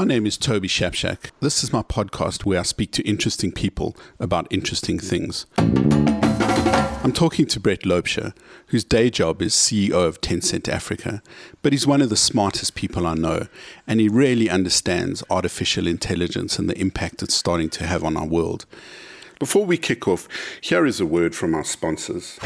My 0.00 0.06
name 0.06 0.24
is 0.24 0.38
Toby 0.38 0.66
Shapshak. 0.66 1.30
This 1.40 1.62
is 1.62 1.74
my 1.74 1.82
podcast 1.82 2.46
where 2.46 2.58
I 2.58 2.62
speak 2.62 2.90
to 2.92 3.06
interesting 3.06 3.52
people 3.52 3.94
about 4.18 4.46
interesting 4.48 4.98
things. 4.98 5.44
I'm 5.58 7.12
talking 7.12 7.44
to 7.44 7.60
Brett 7.60 7.82
Loubser, 7.82 8.32
whose 8.68 8.82
day 8.82 9.10
job 9.10 9.42
is 9.42 9.52
CEO 9.52 9.92
of 9.92 10.22
Tencent 10.22 10.70
Africa, 10.70 11.22
but 11.60 11.74
he's 11.74 11.86
one 11.86 12.00
of 12.00 12.08
the 12.08 12.16
smartest 12.16 12.74
people 12.74 13.06
I 13.06 13.12
know, 13.12 13.46
and 13.86 14.00
he 14.00 14.08
really 14.08 14.48
understands 14.48 15.22
artificial 15.28 15.86
intelligence 15.86 16.58
and 16.58 16.70
the 16.70 16.80
impact 16.80 17.22
it's 17.22 17.34
starting 17.34 17.68
to 17.68 17.86
have 17.86 18.02
on 18.02 18.16
our 18.16 18.26
world. 18.26 18.64
Before 19.38 19.66
we 19.66 19.76
kick 19.76 20.08
off, 20.08 20.28
here 20.62 20.86
is 20.86 20.98
a 21.00 21.04
word 21.04 21.34
from 21.34 21.54
our 21.54 21.62
sponsors. 21.64 22.38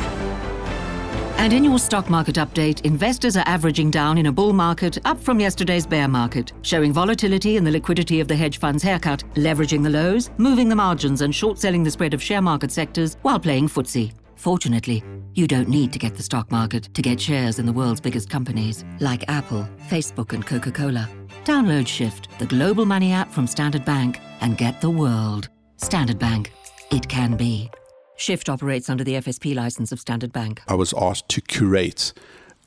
And 1.37 1.53
in 1.53 1.65
your 1.65 1.79
stock 1.79 2.09
market 2.09 2.37
update, 2.37 2.81
investors 2.87 3.37
are 3.37 3.47
averaging 3.47 3.91
down 3.91 4.17
in 4.17 4.27
a 4.27 4.33
bull 4.33 4.53
market 4.53 4.99
up 5.05 5.21
from 5.21 5.41
yesterday's 5.41 5.87
bear 5.87 6.09
market, 6.09 6.53
showing 6.63 6.93
volatility 6.93 7.57
in 7.57 7.65
the 7.65 7.71
liquidity 7.71 8.21
of 8.21 8.29
the 8.29 8.37
hedge 8.37 8.59
fund's 8.59 8.83
haircut, 8.83 9.23
leveraging 9.35 9.83
the 9.83 9.91
lows, 9.91 10.31
moving 10.39 10.69
the 10.71 10.77
margins, 10.77 11.21
and 11.21 11.35
short 11.35 11.59
selling 11.59 11.85
the 11.85 11.91
spread 11.91 12.15
of 12.15 12.23
share 12.23 12.41
market 12.41 12.73
sectors 12.73 13.17
while 13.23 13.39
playing 13.39 13.69
footsie. 13.69 14.13
Fortunately, 14.37 15.03
you 15.35 15.47
don't 15.47 15.69
need 15.69 15.93
to 15.93 15.99
get 15.99 16.15
the 16.15 16.23
stock 16.23 16.51
market 16.51 16.89
to 16.95 17.03
get 17.03 17.21
shares 17.21 17.59
in 17.59 17.67
the 17.67 17.73
world's 17.73 18.01
biggest 18.01 18.31
companies, 18.31 18.85
like 19.01 19.29
Apple, 19.29 19.69
Facebook, 19.89 20.33
and 20.33 20.47
Coca 20.47 20.71
Cola. 20.71 21.09
Download 21.45 21.87
Shift, 21.87 22.29
the 22.39 22.47
global 22.47 22.87
money 22.87 23.13
app 23.13 23.31
from 23.31 23.47
Standard 23.47 23.85
Bank, 23.85 24.21
and 24.41 24.57
get 24.57 24.81
the 24.81 24.91
world. 24.91 25.49
Standard 25.77 26.19
Bank. 26.19 26.53
It 26.91 27.09
can 27.09 27.37
be. 27.37 27.71
Shift 28.17 28.49
operates 28.49 28.89
under 28.89 29.05
the 29.05 29.15
FSP 29.15 29.55
license 29.55 29.91
of 29.91 29.99
Standard 29.99 30.33
Bank. 30.33 30.63
I 30.69 30.75
was 30.75 30.95
asked 30.95 31.29
to 31.31 31.41
curate 31.41 32.13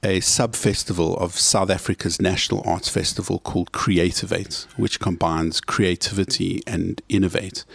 a 0.04 0.20
sub 0.20 0.55
festival 0.55 1.18
of 1.18 1.38
South 1.38 1.70
Africa's 1.70 2.22
national 2.22 2.62
arts 2.66 2.90
festival 2.90 3.40
called 3.40 3.72
Creativate, 3.72 4.68
which 4.76 4.99
combines 4.99 5.62
creativity 5.62 6.62
and 6.68 7.02
innovate 7.10 7.66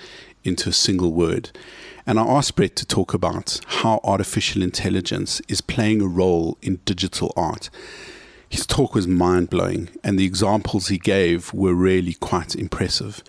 into 0.45 0.69
a 0.69 0.73
single 0.73 1.13
word. 1.13 1.51
And 2.07 2.19
I 2.19 2.25
asked 2.25 2.57
Brett 2.57 2.77
to 2.77 2.87
talk 2.87 3.15
about 3.15 3.61
how 3.67 4.01
artificial 4.05 4.63
intelligence 4.63 5.41
is 5.49 5.61
playing 5.61 6.03
a 6.03 6.07
role 6.07 6.59
in 6.61 6.81
digital 6.85 7.33
art. 7.37 7.71
His 8.49 8.67
talk 8.67 8.95
was 8.95 9.09
mind 9.09 9.49
blowing, 9.51 9.89
and 10.05 10.19
the 10.19 10.27
examples 10.27 10.89
he 10.89 10.99
gave 10.99 11.55
were 11.55 11.75
really 11.75 12.15
quite 12.15 12.55
impressive. 12.55 13.23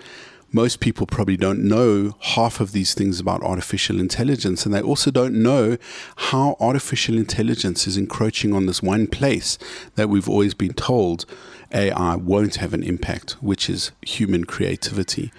Most 0.53 0.79
people 0.79 1.05
probably 1.05 1.35
don't 1.35 1.67
know 1.67 2.15
half 2.21 2.61
of 2.61 2.71
these 2.71 2.93
things 2.93 3.19
about 3.19 3.43
artificial 3.43 3.99
intelligence, 3.99 4.65
and 4.65 4.73
they 4.73 4.81
also 4.81 5.11
don't 5.11 5.33
know 5.33 5.77
how 6.15 6.55
artificial 6.59 7.17
intelligence 7.17 7.87
is 7.87 7.97
encroaching 7.97 8.53
on 8.53 8.67
this 8.67 8.81
one 8.81 9.07
place 9.07 9.57
that 9.95 10.07
we've 10.07 10.29
always 10.29 10.53
been 10.53 10.73
told 10.73 11.25
AI 11.73 12.15
won't 12.15 12.55
have 12.55 12.73
an 12.73 12.83
impact, 12.83 13.31
which 13.41 13.69
is 13.69 13.91
human 14.03 14.45
creativity 14.45 15.31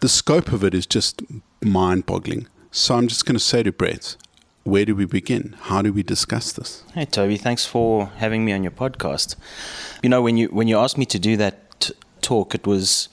the 0.00 0.08
scope 0.08 0.52
of 0.52 0.62
it 0.62 0.74
is 0.74 0.86
just 0.86 1.22
mind 1.62 2.06
boggling. 2.06 2.46
So 2.70 2.94
I'm 2.94 3.08
just 3.08 3.26
going 3.26 3.34
to 3.34 3.44
say 3.44 3.62
to 3.62 3.72
Brett, 3.72 4.16
where 4.64 4.84
do 4.84 4.94
we 4.94 5.06
begin? 5.06 5.56
How 5.62 5.82
do 5.82 5.92
we 5.92 6.02
discuss 6.02 6.52
this? 6.52 6.84
Hey 6.94 7.06
Toby, 7.06 7.36
thanks 7.36 7.64
for 7.64 8.06
having 8.18 8.44
me 8.44 8.52
on 8.52 8.62
your 8.62 8.72
podcast. 8.72 9.34
You 10.02 10.08
know, 10.08 10.22
when 10.22 10.36
you 10.36 10.48
when 10.48 10.68
you 10.68 10.78
asked 10.78 10.98
me 10.98 11.06
to 11.06 11.18
do 11.18 11.36
that 11.38 11.90
talk, 12.20 12.54
it 12.54 12.66
was 12.66 13.08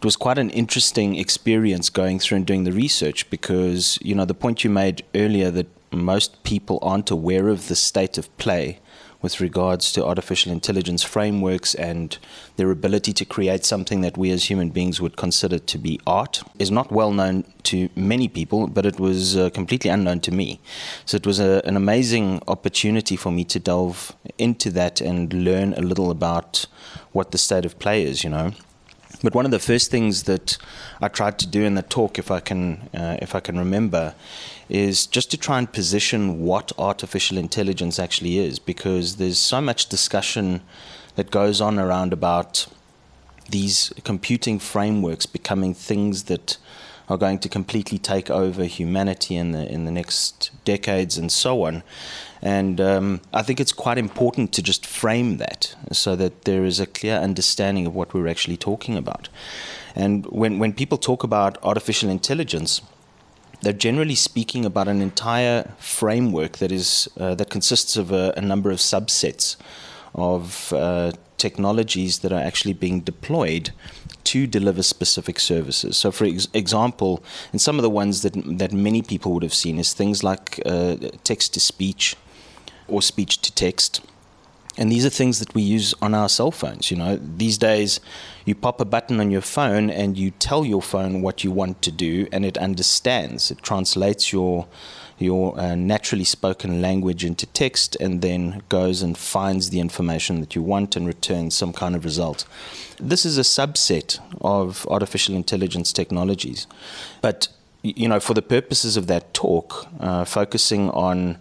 it 0.00 0.04
was 0.06 0.16
quite 0.16 0.38
an 0.38 0.48
interesting 0.48 1.16
experience 1.16 1.90
going 1.90 2.18
through 2.18 2.36
and 2.36 2.46
doing 2.46 2.64
the 2.64 2.72
research 2.72 3.28
because 3.28 3.98
you 4.00 4.14
know 4.14 4.24
the 4.24 4.32
point 4.32 4.64
you 4.64 4.70
made 4.70 5.04
earlier 5.14 5.50
that 5.50 5.66
most 5.92 6.42
people 6.42 6.78
aren't 6.80 7.10
aware 7.10 7.48
of 7.48 7.68
the 7.68 7.76
state 7.76 8.16
of 8.16 8.34
play 8.38 8.78
with 9.20 9.42
regards 9.42 9.92
to 9.92 10.02
artificial 10.02 10.50
intelligence 10.50 11.02
frameworks 11.02 11.74
and 11.74 12.16
their 12.56 12.70
ability 12.70 13.12
to 13.12 13.26
create 13.26 13.62
something 13.62 14.00
that 14.00 14.16
we 14.16 14.30
as 14.30 14.44
human 14.44 14.70
beings 14.70 15.02
would 15.02 15.18
consider 15.18 15.58
to 15.58 15.76
be 15.76 16.00
art 16.06 16.42
is 16.58 16.70
not 16.70 16.90
well 16.90 17.12
known 17.12 17.44
to 17.62 17.90
many 17.94 18.26
people, 18.26 18.68
but 18.68 18.86
it 18.86 18.98
was 18.98 19.36
uh, 19.36 19.50
completely 19.50 19.90
unknown 19.90 20.20
to 20.20 20.30
me. 20.30 20.58
So 21.04 21.16
it 21.16 21.26
was 21.26 21.38
a, 21.38 21.60
an 21.66 21.76
amazing 21.76 22.42
opportunity 22.48 23.16
for 23.16 23.30
me 23.30 23.44
to 23.44 23.60
delve 23.60 24.16
into 24.38 24.70
that 24.70 25.02
and 25.02 25.30
learn 25.30 25.74
a 25.74 25.82
little 25.82 26.10
about 26.10 26.64
what 27.12 27.32
the 27.32 27.36
state 27.36 27.66
of 27.66 27.78
play 27.78 28.02
is, 28.02 28.24
you 28.24 28.30
know. 28.30 28.52
But 29.22 29.34
one 29.34 29.44
of 29.44 29.50
the 29.50 29.58
first 29.58 29.90
things 29.90 30.22
that 30.22 30.56
I 31.00 31.08
tried 31.08 31.38
to 31.40 31.46
do 31.46 31.62
in 31.62 31.74
the 31.74 31.82
talk, 31.82 32.18
if 32.18 32.30
I 32.30 32.40
can, 32.40 32.88
uh, 32.94 33.18
if 33.20 33.34
I 33.34 33.40
can 33.40 33.58
remember, 33.58 34.14
is 34.68 35.06
just 35.06 35.30
to 35.32 35.36
try 35.36 35.58
and 35.58 35.70
position 35.70 36.40
what 36.40 36.72
artificial 36.78 37.36
intelligence 37.36 37.98
actually 37.98 38.38
is, 38.38 38.58
because 38.58 39.16
there's 39.16 39.38
so 39.38 39.60
much 39.60 39.88
discussion 39.88 40.62
that 41.16 41.30
goes 41.30 41.60
on 41.60 41.78
around 41.78 42.12
about 42.12 42.66
these 43.50 43.92
computing 44.04 44.58
frameworks 44.58 45.26
becoming 45.26 45.74
things 45.74 46.24
that 46.24 46.56
are 47.08 47.18
going 47.18 47.38
to 47.40 47.48
completely 47.48 47.98
take 47.98 48.30
over 48.30 48.64
humanity 48.64 49.34
in 49.34 49.50
the 49.50 49.68
in 49.70 49.84
the 49.84 49.90
next 49.90 50.50
decades 50.64 51.18
and 51.18 51.32
so 51.32 51.64
on. 51.64 51.82
And 52.42 52.80
um, 52.80 53.20
I 53.32 53.42
think 53.42 53.60
it's 53.60 53.72
quite 53.72 53.98
important 53.98 54.52
to 54.54 54.62
just 54.62 54.86
frame 54.86 55.36
that 55.38 55.74
so 55.92 56.16
that 56.16 56.44
there 56.44 56.64
is 56.64 56.80
a 56.80 56.86
clear 56.86 57.16
understanding 57.16 57.86
of 57.86 57.94
what 57.94 58.14
we're 58.14 58.28
actually 58.28 58.56
talking 58.56 58.96
about. 58.96 59.28
And 59.94 60.24
when, 60.26 60.58
when 60.58 60.72
people 60.72 60.96
talk 60.96 61.22
about 61.22 61.58
artificial 61.62 62.08
intelligence, 62.08 62.80
they're 63.62 63.72
generally 63.72 64.14
speaking 64.14 64.64
about 64.64 64.88
an 64.88 65.02
entire 65.02 65.74
framework 65.78 66.58
that 66.58 66.72
is 66.72 67.08
uh, 67.18 67.34
that 67.34 67.50
consists 67.50 67.96
of 67.96 68.10
a, 68.10 68.32
a, 68.36 68.40
number 68.40 68.70
of 68.70 68.78
subsets 68.78 69.56
of 70.14 70.72
uh, 70.72 71.12
technologies 71.36 72.20
that 72.20 72.32
are 72.32 72.40
actually 72.40 72.72
being 72.72 73.00
deployed 73.00 73.70
to 74.24 74.46
deliver 74.46 74.82
specific 74.82 75.38
services. 75.38 75.96
So, 75.98 76.10
for 76.10 76.24
ex- 76.24 76.48
example, 76.54 77.22
and 77.52 77.60
some 77.60 77.78
of 77.78 77.82
the 77.82 77.90
ones 77.90 78.22
that 78.22 78.32
that 78.58 78.72
many 78.72 79.02
people 79.02 79.32
would 79.32 79.42
have 79.42 79.54
seen 79.54 79.78
is 79.78 79.92
things 79.92 80.24
like 80.24 80.60
uh, 80.64 80.96
text 81.24 81.52
to 81.54 81.60
speech 81.60 82.16
or 82.90 83.02
speech 83.02 83.40
to 83.42 83.54
text. 83.54 84.00
And 84.78 84.90
these 84.90 85.04
are 85.04 85.10
things 85.10 85.40
that 85.40 85.54
we 85.54 85.62
use 85.62 85.94
on 86.00 86.14
our 86.14 86.28
cell 86.28 86.50
phones. 86.50 86.90
You 86.90 86.96
know, 86.96 87.16
these 87.16 87.58
days 87.58 88.00
you 88.44 88.54
pop 88.54 88.80
a 88.80 88.84
button 88.84 89.20
on 89.20 89.30
your 89.30 89.42
phone 89.42 89.90
and 89.90 90.16
you 90.16 90.30
tell 90.30 90.64
your 90.64 90.80
phone 90.80 91.22
what 91.22 91.44
you 91.44 91.50
want 91.50 91.82
to 91.82 91.90
do, 91.90 92.28
and 92.32 92.44
it 92.44 92.56
understands. 92.56 93.50
It 93.50 93.62
translates 93.62 94.32
your 94.32 94.66
your 95.18 95.58
uh, 95.60 95.74
naturally 95.74 96.24
spoken 96.24 96.80
language 96.80 97.26
into 97.26 97.44
text 97.44 97.94
and 97.96 98.22
then 98.22 98.62
goes 98.70 99.02
and 99.02 99.18
finds 99.18 99.68
the 99.68 99.78
information 99.78 100.40
that 100.40 100.54
you 100.54 100.62
want 100.62 100.96
and 100.96 101.06
returns 101.06 101.54
some 101.54 101.74
kind 101.74 101.94
of 101.94 102.06
result. 102.06 102.46
This 102.98 103.26
is 103.26 103.36
a 103.36 103.42
subset 103.42 104.18
of 104.40 104.86
artificial 104.88 105.34
intelligence 105.34 105.92
technologies. 105.92 106.66
But, 107.20 107.48
you 107.82 108.08
know, 108.08 108.18
for 108.18 108.32
the 108.32 108.40
purposes 108.40 108.96
of 108.96 109.08
that 109.08 109.34
talk, 109.34 109.86
uh, 110.00 110.24
focusing 110.24 110.88
on 110.90 111.36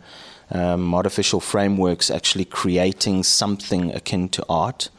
um, 0.51 0.93
artificial 0.93 1.39
frameworks 1.39 2.09
actually 2.09 2.45
creating 2.45 3.23
something 3.23 3.93
akin 3.93 4.29
to 4.29 4.45
art. 4.49 4.89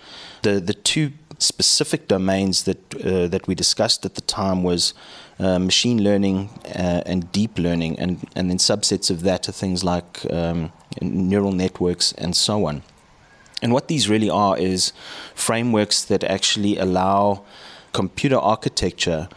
The 0.42 0.60
the 0.60 0.74
two 0.74 1.12
specific 1.38 2.08
domains 2.08 2.64
that 2.64 2.94
uh, 2.94 3.28
that 3.28 3.46
we 3.46 3.54
discussed 3.54 4.04
at 4.04 4.14
the 4.14 4.20
time 4.20 4.62
was 4.62 4.94
uh, 5.38 5.58
machine 5.58 6.02
learning 6.02 6.50
uh, 6.66 7.02
and 7.06 7.30
deep 7.32 7.58
learning, 7.58 7.98
and 7.98 8.18
and 8.36 8.50
then 8.50 8.58
subsets 8.58 9.10
of 9.10 9.22
that 9.22 9.48
are 9.48 9.52
things 9.52 9.82
like 9.82 10.26
um, 10.30 10.72
neural 11.00 11.52
networks 11.52 12.12
and 12.12 12.36
so 12.36 12.66
on. 12.66 12.82
And 13.62 13.72
what 13.72 13.88
these 13.88 14.08
really 14.08 14.30
are 14.30 14.56
is 14.56 14.92
frameworks 15.34 16.04
that 16.04 16.24
actually 16.24 16.78
allow 16.78 17.44
computer 17.92 18.38
architecture 18.38 19.28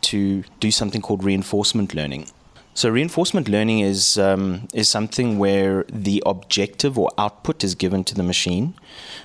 to 0.00 0.42
do 0.58 0.70
something 0.70 1.02
called 1.02 1.22
reinforcement 1.22 1.94
learning. 1.94 2.26
So 2.80 2.88
reinforcement 2.88 3.46
learning 3.46 3.80
is 3.80 4.16
um, 4.16 4.66
is 4.72 4.88
something 4.88 5.38
where 5.38 5.84
the 5.92 6.22
objective 6.24 6.98
or 6.98 7.10
output 7.18 7.62
is 7.62 7.74
given 7.74 8.04
to 8.04 8.14
the 8.14 8.22
machine, 8.22 8.72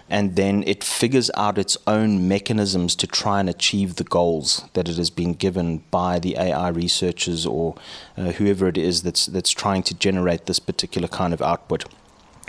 and 0.10 0.36
then 0.36 0.62
it 0.68 0.84
figures 0.84 1.32
out 1.38 1.58
its 1.58 1.78
own 1.88 2.28
mechanisms 2.28 2.98
to 2.98 3.08
try 3.08 3.40
and 3.40 3.48
achieve 3.48 3.96
the 3.96 4.04
goals 4.04 4.66
that 4.74 4.90
it 4.90 4.98
has 4.98 5.10
been 5.10 5.36
given 5.36 5.84
by 5.90 6.20
the 6.20 6.36
AI 6.38 6.68
researchers 6.68 7.46
or 7.46 7.76
uh, 8.18 8.34
whoever 8.34 8.68
it 8.68 8.78
is 8.78 9.04
that's 9.04 9.26
that's 9.28 9.52
trying 9.52 9.84
to 9.84 9.94
generate 9.94 10.48
this 10.48 10.60
particular 10.60 11.08
kind 11.08 11.34
of 11.34 11.42
output. 11.42 11.86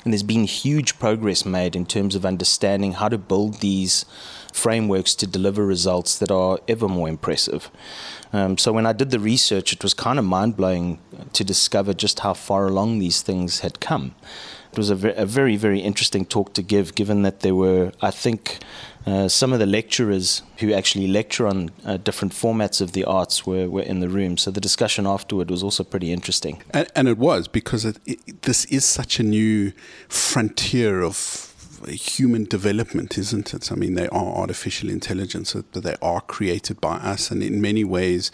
And 0.03 0.13
there's 0.13 0.25
been 0.25 0.43
huge 0.43 0.99
progress 0.99 1.45
made 1.45 1.77
in 1.77 1.87
terms 1.87 2.17
of 2.17 2.27
understanding 2.27 2.95
how 2.95 3.09
to 3.09 3.19
build 3.19 3.61
these 3.61 4.07
frameworks 4.57 5.15
to 5.15 5.27
deliver 5.27 5.65
results 5.65 6.19
that 6.19 6.31
are 6.31 6.59
ever 6.67 6.89
more 6.89 7.09
impressive. 7.09 7.71
Um, 8.33 8.59
so 8.59 8.73
when 8.73 8.87
I 8.87 8.93
did 8.93 9.11
the 9.11 9.21
research, 9.21 9.73
it 9.73 9.83
was 9.83 9.95
kind 9.95 10.19
of 10.19 10.25
mind 10.25 10.57
blowing 10.57 10.99
to 11.33 11.45
discover 11.45 11.95
just 11.95 12.21
how 12.21 12.35
far 12.35 12.67
along 12.67 12.99
these 12.99 13.23
things 13.23 13.61
had 13.61 13.81
come. 13.81 14.15
It 14.73 14.79
was 14.79 14.91
a, 14.91 15.11
a 15.17 15.27
very, 15.27 15.57
very 15.57 15.81
interesting 15.81 16.27
talk 16.27 16.53
to 16.55 16.63
give, 16.63 16.95
given 16.95 17.23
that 17.23 17.41
there 17.41 17.55
were, 17.55 17.93
I 18.03 18.11
think, 18.11 18.59
uh, 19.07 19.29
some 19.29 19.53
of 19.53 19.59
the 19.59 19.67
lecturers 19.67 20.43
who 20.59 20.73
actually 20.73 21.07
lecture 21.07 21.47
on 21.47 21.71
uh, 21.85 21.97
different 21.97 22.35
formats 22.35 22.81
of 22.81 22.93
the 22.93 23.05
arts 23.05 23.47
were, 23.47 23.69
were 23.69 23.83
in 23.83 24.01
the 24.01 24.09
room. 24.09 24.37
So 24.37 24.51
the 24.51 24.61
discussion 24.61 25.07
afterward 25.07 25.51
was 25.51 25.63
also 25.63 25.85
pretty 25.85 26.13
interesting. 26.13 26.63
And, 26.71 26.89
and 26.97 27.09
it 27.09 27.17
was 27.17 27.49
because 27.49 27.85
it, 27.85 27.99
it, 28.05 28.43
this 28.43 28.65
is 28.65 28.85
such 28.85 29.21
a 29.21 29.23
new 29.23 29.73
frontier 30.09 31.03
of 31.03 31.55
human 31.89 32.45
development, 32.45 33.19
isn't 33.19 33.55
it? 33.55 33.73
I 33.73 33.75
mean, 33.75 33.95
they 33.95 34.09
are 34.09 34.37
artificial 34.37 34.91
intelligence, 34.91 35.55
but 35.55 35.83
they 35.83 35.97
are 36.03 36.21
created 36.21 36.81
by 36.81 36.97
us, 36.97 37.31
and 37.31 37.43
in 37.43 37.61
many 37.61 37.85
ways, 37.85 38.31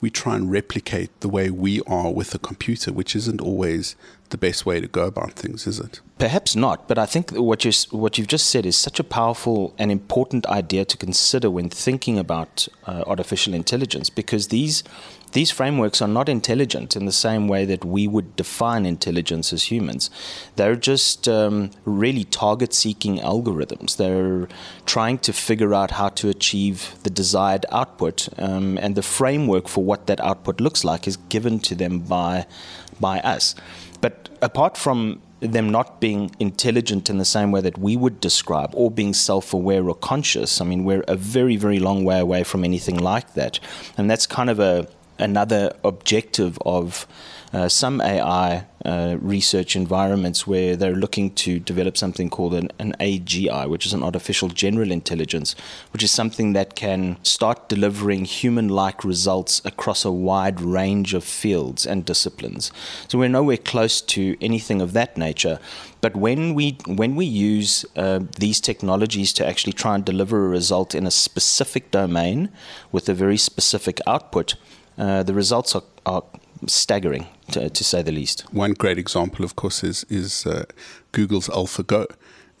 we 0.00 0.10
try 0.10 0.36
and 0.36 0.50
replicate 0.50 1.20
the 1.20 1.28
way 1.28 1.50
we 1.50 1.80
are 1.86 2.12
with 2.12 2.34
a 2.34 2.38
computer, 2.38 2.92
which 2.92 3.16
isn't 3.16 3.40
always 3.40 3.96
the 4.28 4.36
best 4.36 4.66
way 4.66 4.80
to 4.80 4.88
go 4.88 5.04
about 5.06 5.32
things, 5.32 5.66
is 5.66 5.78
it? 5.78 6.00
Perhaps 6.18 6.56
not, 6.56 6.88
but 6.88 6.98
I 6.98 7.06
think 7.06 7.30
what 7.30 7.64
you 7.64 7.72
what 7.90 8.18
you've 8.18 8.26
just 8.26 8.50
said 8.50 8.66
is 8.66 8.76
such 8.76 8.98
a 9.00 9.04
powerful 9.04 9.74
and 9.78 9.90
important 9.90 10.46
idea 10.46 10.84
to 10.84 10.96
consider 10.96 11.50
when 11.50 11.70
thinking 11.70 12.18
about 12.18 12.68
uh, 12.86 13.04
artificial 13.06 13.54
intelligence, 13.54 14.10
because 14.10 14.48
these 14.48 14.82
these 15.32 15.50
frameworks 15.50 16.00
are 16.00 16.08
not 16.08 16.28
intelligent 16.28 16.96
in 16.96 17.04
the 17.04 17.12
same 17.12 17.48
way 17.48 17.64
that 17.64 17.84
we 17.84 18.06
would 18.06 18.36
define 18.36 18.86
intelligence 18.86 19.52
as 19.52 19.70
humans. 19.70 20.10
They're 20.56 20.76
just 20.76 21.28
um, 21.28 21.70
really 21.84 22.24
target 22.24 22.72
seeking 22.72 23.18
algorithms. 23.18 23.96
They're 23.96 24.48
trying 24.86 25.18
to 25.18 25.32
figure 25.32 25.74
out 25.74 25.92
how 25.92 26.08
to 26.10 26.28
achieve 26.28 26.94
the 27.02 27.10
desired 27.10 27.66
output, 27.70 28.28
um, 28.38 28.78
and 28.78 28.94
the 28.94 29.02
framework 29.02 29.68
for 29.68 29.84
what 29.84 30.06
that 30.06 30.20
output 30.20 30.60
looks 30.60 30.84
like 30.84 31.06
is 31.06 31.16
given 31.28 31.60
to 31.60 31.74
them 31.74 32.00
by, 32.00 32.46
by 33.00 33.20
us. 33.20 33.54
But 34.00 34.28
apart 34.40 34.76
from 34.76 35.20
them 35.40 35.68
not 35.68 36.00
being 36.00 36.34
intelligent 36.38 37.10
in 37.10 37.18
the 37.18 37.24
same 37.24 37.50
way 37.50 37.60
that 37.60 37.76
we 37.76 37.96
would 37.96 38.20
describe 38.20 38.70
or 38.74 38.90
being 38.90 39.12
self 39.12 39.52
aware 39.52 39.86
or 39.88 39.94
conscious. 39.94 40.60
I 40.60 40.64
mean, 40.64 40.84
we're 40.84 41.04
a 41.06 41.16
very, 41.16 41.56
very 41.56 41.78
long 41.78 42.04
way 42.04 42.18
away 42.18 42.42
from 42.42 42.64
anything 42.64 42.96
like 42.96 43.34
that. 43.34 43.60
And 43.98 44.10
that's 44.10 44.26
kind 44.26 44.48
of 44.48 44.58
a 44.58 44.88
another 45.18 45.72
objective 45.84 46.58
of 46.64 47.06
uh, 47.52 47.68
some 47.68 48.00
AI 48.00 48.66
uh, 48.84 49.16
research 49.20 49.76
environments 49.76 50.46
where 50.46 50.76
they're 50.76 50.94
looking 50.94 51.30
to 51.34 51.58
develop 51.58 51.96
something 51.96 52.28
called 52.28 52.54
an, 52.54 52.70
an, 52.78 52.94
AGI, 53.00 53.68
which 53.68 53.86
is 53.86 53.92
an 53.92 54.02
artificial 54.02 54.48
general 54.48 54.90
intelligence, 54.90 55.54
which 55.92 56.02
is 56.02 56.10
something 56.10 56.52
that 56.52 56.74
can 56.74 57.16
start 57.22 57.68
delivering 57.68 58.24
human 58.24 58.68
like 58.68 59.04
results 59.04 59.62
across 59.64 60.04
a 60.04 60.12
wide 60.12 60.60
range 60.60 61.14
of 61.14 61.24
fields 61.24 61.86
and 61.86 62.04
disciplines. 62.04 62.70
So 63.08 63.18
we're 63.18 63.28
nowhere 63.28 63.56
close 63.56 64.00
to 64.02 64.36
anything 64.40 64.80
of 64.80 64.92
that 64.92 65.16
nature. 65.16 65.58
But 66.00 66.14
when 66.14 66.54
we, 66.54 66.78
when 66.86 67.16
we 67.16 67.26
use 67.26 67.84
uh, 67.96 68.20
these 68.38 68.60
technologies 68.60 69.32
to 69.34 69.46
actually 69.46 69.72
try 69.72 69.94
and 69.94 70.04
deliver 70.04 70.44
a 70.44 70.48
result 70.48 70.94
in 70.94 71.06
a 71.06 71.10
specific 71.10 71.90
domain 71.90 72.50
with 72.92 73.08
a 73.08 73.14
very 73.14 73.38
specific 73.38 74.00
output, 74.06 74.56
uh, 74.98 75.22
the 75.22 75.34
results 75.34 75.74
are, 75.74 75.82
are 76.04 76.22
staggering, 76.66 77.26
to, 77.52 77.68
to, 77.70 77.84
say 77.84 78.02
the 78.02 78.12
least. 78.12 78.42
One 78.52 78.72
great 78.72 78.98
example, 78.98 79.44
of 79.44 79.56
course, 79.56 79.84
is 79.84 80.04
is 80.08 80.46
uh, 80.46 80.64
Google's 81.12 81.48
AlphaGo. 81.48 82.06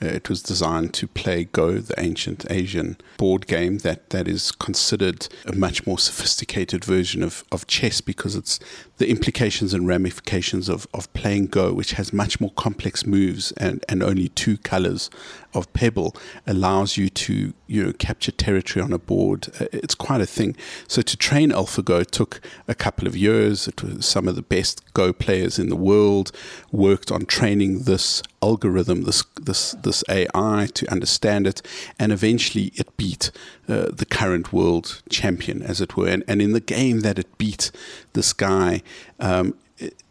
Uh, 0.02 0.06
it 0.06 0.28
was 0.28 0.42
designed 0.42 0.92
to 0.92 1.06
play 1.06 1.44
Go, 1.44 1.78
the 1.78 1.98
ancient 1.98 2.44
Asian 2.50 2.98
board 3.16 3.46
game 3.46 3.78
that, 3.78 4.10
that 4.10 4.28
is 4.28 4.52
considered 4.52 5.26
a 5.46 5.54
much 5.54 5.86
more 5.86 5.98
sophisticated 5.98 6.84
version 6.84 7.22
of, 7.22 7.44
of 7.50 7.66
chess 7.66 8.02
because 8.02 8.36
it's 8.36 8.60
the 8.98 9.08
implications 9.08 9.72
and 9.72 9.86
ramifications 9.86 10.68
of, 10.68 10.86
of 10.92 11.10
playing 11.14 11.46
Go, 11.46 11.72
which 11.72 11.92
has 11.92 12.12
much 12.12 12.40
more 12.40 12.50
complex 12.52 13.06
moves 13.06 13.52
and, 13.52 13.84
and 13.88 14.02
only 14.02 14.28
two 14.28 14.58
colors 14.58 15.08
of 15.54 15.72
pebble, 15.72 16.14
allows 16.46 16.96
you 16.96 17.08
to 17.08 17.54
you 17.66 17.84
know 17.84 17.92
capture 17.94 18.32
territory 18.32 18.82
on 18.84 18.92
a 18.92 18.98
board. 18.98 19.48
Uh, 19.58 19.66
it's 19.72 19.94
quite 19.94 20.20
a 20.20 20.26
thing. 20.26 20.54
So 20.86 21.02
to 21.02 21.16
train 21.16 21.50
AlphaGo 21.50 22.06
took 22.10 22.40
a 22.68 22.74
couple 22.74 23.08
of 23.08 23.16
years. 23.16 23.68
Some 24.00 24.28
of 24.28 24.36
the 24.36 24.42
best 24.42 24.82
Go 24.92 25.12
players 25.12 25.58
in 25.58 25.68
the 25.68 25.76
world 25.76 26.32
worked 26.72 27.10
on 27.10 27.26
training 27.26 27.82
this 27.82 28.22
algorithm, 28.48 29.02
this 29.02 29.24
this 29.48 29.62
this 29.86 30.04
AI 30.08 30.68
to 30.78 30.90
understand 30.96 31.46
it, 31.46 31.58
and 31.98 32.12
eventually 32.12 32.66
it 32.74 32.88
beat 32.96 33.24
uh, 33.68 33.88
the 34.00 34.06
current 34.18 34.52
world 34.52 34.86
champion, 35.08 35.62
as 35.62 35.80
it 35.80 35.96
were. 35.96 36.08
And, 36.14 36.22
and 36.28 36.40
in 36.40 36.52
the 36.52 36.66
game 36.78 37.00
that 37.00 37.18
it 37.18 37.28
beat 37.38 37.70
this 38.12 38.32
guy, 38.32 38.82
um, 39.20 39.54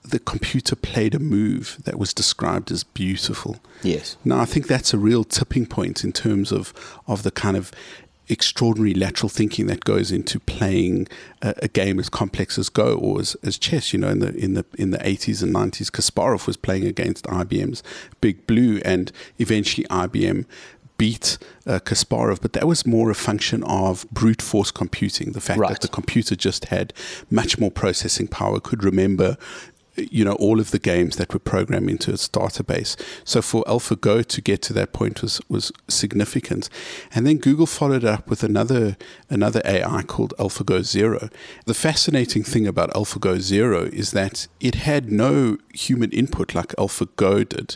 the 0.04 0.20
computer 0.20 0.76
played 0.76 1.16
a 1.16 1.20
move 1.20 1.78
that 1.86 1.98
was 1.98 2.14
described 2.14 2.72
as 2.72 2.84
beautiful. 2.84 3.58
Yes. 3.84 4.18
Now 4.24 4.40
I 4.40 4.46
think 4.46 4.68
that's 4.68 4.94
a 4.94 4.98
real 4.98 5.24
tipping 5.24 5.66
point 5.66 6.04
in 6.04 6.12
terms 6.12 6.52
of 6.52 6.74
of 7.08 7.24
the 7.24 7.32
kind 7.32 7.58
of 7.58 7.72
extraordinary 8.28 8.94
lateral 8.94 9.30
thinking 9.30 9.68
that 9.68 9.84
goes 9.84 10.12
into 10.12 10.40
playing 10.40 11.08
a, 11.42 11.54
a, 11.64 11.68
game 11.68 12.00
as 12.00 12.10
complex 12.10 12.58
as 12.58 12.70
Go 12.70 12.96
or 12.96 13.20
as, 13.20 13.36
as 13.44 13.58
chess. 13.58 13.94
You 13.94 14.00
know, 14.00 14.10
in 14.10 14.20
the 14.20 14.36
in 14.36 14.54
the 14.54 14.66
in 14.78 14.92
the 14.92 15.08
eighties 15.08 15.44
and 15.44 15.54
nineties, 15.54 15.90
Kasparov 15.90 16.48
was 16.48 16.58
playing 16.58 16.86
against 16.86 17.26
IBM's 17.26 17.84
Big 18.22 18.46
Blue, 18.48 18.82
and 18.84 19.12
eventually 19.38 19.86
IBM 19.88 20.46
beat 20.98 21.38
uh, 21.68 21.80
Kasparov, 21.80 22.42
but 22.42 22.54
that 22.54 22.68
was 22.68 22.86
more 22.86 23.10
a 23.10 23.16
function 23.16 23.64
of 23.64 24.10
brute 24.12 24.42
force 24.42 24.72
computing. 24.72 25.34
The 25.34 25.42
fact 25.42 25.60
right. 25.60 25.72
that 25.72 25.82
the 25.82 25.88
computer 25.88 26.36
just 26.36 26.66
had 26.66 26.94
much 27.30 27.60
more 27.60 27.72
processing 27.72 28.28
power, 28.28 28.60
could 28.60 28.84
remember 28.84 29.38
you 29.98 30.26
know 30.26 30.34
all 30.34 30.60
of 30.60 30.72
the 30.72 30.80
games 30.80 31.16
that 31.18 31.34
were 31.34 31.40
programmed 31.40 31.90
into 31.90 32.12
its 32.12 32.28
database. 32.28 32.96
So 33.24 33.42
for 33.42 33.64
AlphaGo 33.66 34.26
to 34.26 34.42
get 34.42 34.62
to 34.64 34.74
that 34.74 34.94
point 34.94 35.22
was 35.22 35.42
was 35.50 35.72
significant, 35.88 36.70
and 37.14 37.26
then 37.26 37.38
Google 37.38 37.66
followed 37.66 38.06
up 38.06 38.30
with 38.30 38.44
another 38.44 38.98
another 39.30 39.62
AI 39.66 40.04
called 40.04 40.34
AlphaGo 40.38 40.84
Zero. 40.84 41.30
The 41.66 41.74
fascinating 41.74 42.44
thing 42.44 42.68
about 42.68 42.92
AlphaGo 42.92 43.40
Zero 43.40 43.84
is 43.86 44.12
that 44.12 44.48
it 44.60 44.76
had 44.76 45.12
no 45.12 45.58
human 45.74 46.12
input 46.12 46.56
like 46.56 46.70
AlphaGo 46.78 47.48
did. 47.50 47.76